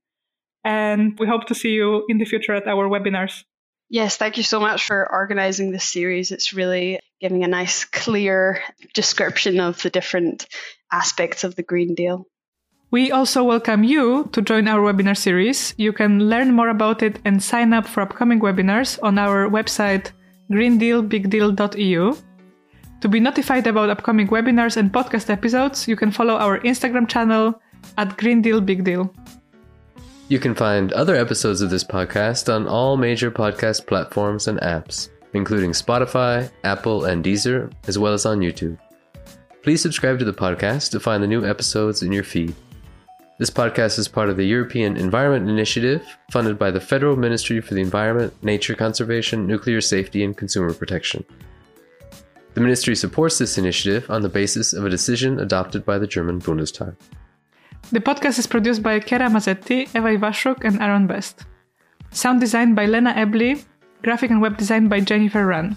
And 0.63 1.17
we 1.19 1.27
hope 1.27 1.47
to 1.47 1.55
see 1.55 1.69
you 1.69 2.05
in 2.07 2.19
the 2.19 2.25
future 2.25 2.53
at 2.53 2.67
our 2.67 2.87
webinars. 2.87 3.43
Yes, 3.89 4.17
thank 4.17 4.37
you 4.37 4.43
so 4.43 4.59
much 4.59 4.85
for 4.85 5.11
organizing 5.11 5.71
this 5.71 5.83
series. 5.83 6.31
It's 6.31 6.53
really 6.53 6.99
giving 7.19 7.43
a 7.43 7.47
nice, 7.47 7.85
clear 7.85 8.63
description 8.93 9.59
of 9.59 9.81
the 9.81 9.89
different 9.89 10.47
aspects 10.91 11.43
of 11.43 11.55
the 11.55 11.63
Green 11.63 11.93
Deal. 11.93 12.25
We 12.93 13.11
also 13.11 13.43
welcome 13.43 13.83
you 13.83 14.29
to 14.33 14.41
join 14.43 14.67
our 14.67 14.77
webinar 14.85 15.17
series. 15.17 15.73
You 15.77 15.93
can 15.93 16.29
learn 16.29 16.53
more 16.53 16.69
about 16.69 17.01
it 17.01 17.17
and 17.25 17.41
sign 17.41 17.73
up 17.73 17.87
for 17.87 18.01
upcoming 18.01 18.39
webinars 18.39 18.99
on 19.01 19.17
our 19.17 19.49
website 19.49 20.11
greendealbigdeal.eu. 20.51 22.15
To 23.01 23.07
be 23.09 23.19
notified 23.19 23.65
about 23.65 23.89
upcoming 23.89 24.27
webinars 24.27 24.77
and 24.77 24.93
podcast 24.93 25.31
episodes, 25.31 25.87
you 25.87 25.95
can 25.95 26.11
follow 26.11 26.35
our 26.35 26.59
Instagram 26.59 27.09
channel 27.09 27.59
at 27.97 28.15
Green 28.15 28.43
Deal 28.43 28.61
Big 28.61 28.83
Deal. 28.83 29.11
You 30.27 30.37
can 30.37 30.53
find 30.53 30.93
other 30.93 31.15
episodes 31.15 31.61
of 31.63 31.71
this 31.71 31.83
podcast 31.83 32.53
on 32.53 32.67
all 32.67 32.95
major 32.95 33.31
podcast 33.31 33.87
platforms 33.87 34.47
and 34.47 34.59
apps, 34.59 35.09
including 35.33 35.71
Spotify, 35.71 36.51
Apple, 36.63 37.05
and 37.05 37.25
Deezer, 37.25 37.73
as 37.87 37.97
well 37.97 38.13
as 38.13 38.27
on 38.27 38.41
YouTube. 38.41 38.77
Please 39.63 39.81
subscribe 39.81 40.19
to 40.19 40.25
the 40.25 40.31
podcast 40.31 40.91
to 40.91 40.99
find 40.99 41.23
the 41.23 41.27
new 41.27 41.43
episodes 41.43 42.03
in 42.03 42.11
your 42.11 42.23
feed. 42.23 42.53
This 43.39 43.49
podcast 43.49 43.97
is 43.97 44.07
part 44.07 44.29
of 44.29 44.37
the 44.37 44.45
European 44.45 44.95
Environment 44.95 45.49
Initiative, 45.49 46.05
funded 46.29 46.59
by 46.59 46.69
the 46.69 46.79
Federal 46.79 47.15
Ministry 47.15 47.61
for 47.61 47.73
the 47.73 47.81
Environment, 47.81 48.31
Nature 48.43 48.75
Conservation, 48.75 49.47
Nuclear 49.47 49.81
Safety, 49.81 50.23
and 50.23 50.37
Consumer 50.37 50.71
Protection. 50.71 51.25
The 52.53 52.61
ministry 52.61 52.95
supports 52.95 53.39
this 53.39 53.57
initiative 53.57 54.07
on 54.11 54.21
the 54.21 54.29
basis 54.29 54.71
of 54.71 54.85
a 54.85 54.89
decision 54.89 55.39
adopted 55.39 55.83
by 55.83 55.97
the 55.97 56.05
German 56.05 56.39
Bundestag. 56.39 56.95
The 57.91 57.99
podcast 57.99 58.37
is 58.37 58.45
produced 58.45 58.83
by 58.83 58.99
Chiara 58.99 59.29
Masetti, 59.29 59.91
Ewa 59.95 60.15
Iwaszuk, 60.15 60.63
and 60.63 60.79
Aaron 60.79 61.07
Best. 61.07 61.43
Sound 62.11 62.39
design 62.39 62.75
by 62.75 62.85
Lena 62.85 63.13
Ebley, 63.13 63.63
graphic 64.03 64.29
and 64.29 64.41
web 64.41 64.57
design 64.57 64.89
by 64.89 64.99
Jennifer 64.99 65.47
Run. 65.47 65.75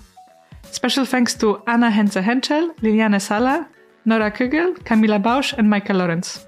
Special 0.70 1.06
thanks 1.06 1.32
to 1.36 1.62
Anna 1.66 1.90
Henze 1.90 2.20
Henschel, 2.22 2.74
Liliane 2.82 3.18
Sala, 3.18 3.66
Nora 4.04 4.30
Kugel, 4.30 4.84
Camilla 4.84 5.18
Bausch, 5.18 5.54
and 5.56 5.70
Michael 5.70 5.96
Lawrence. 5.96 6.46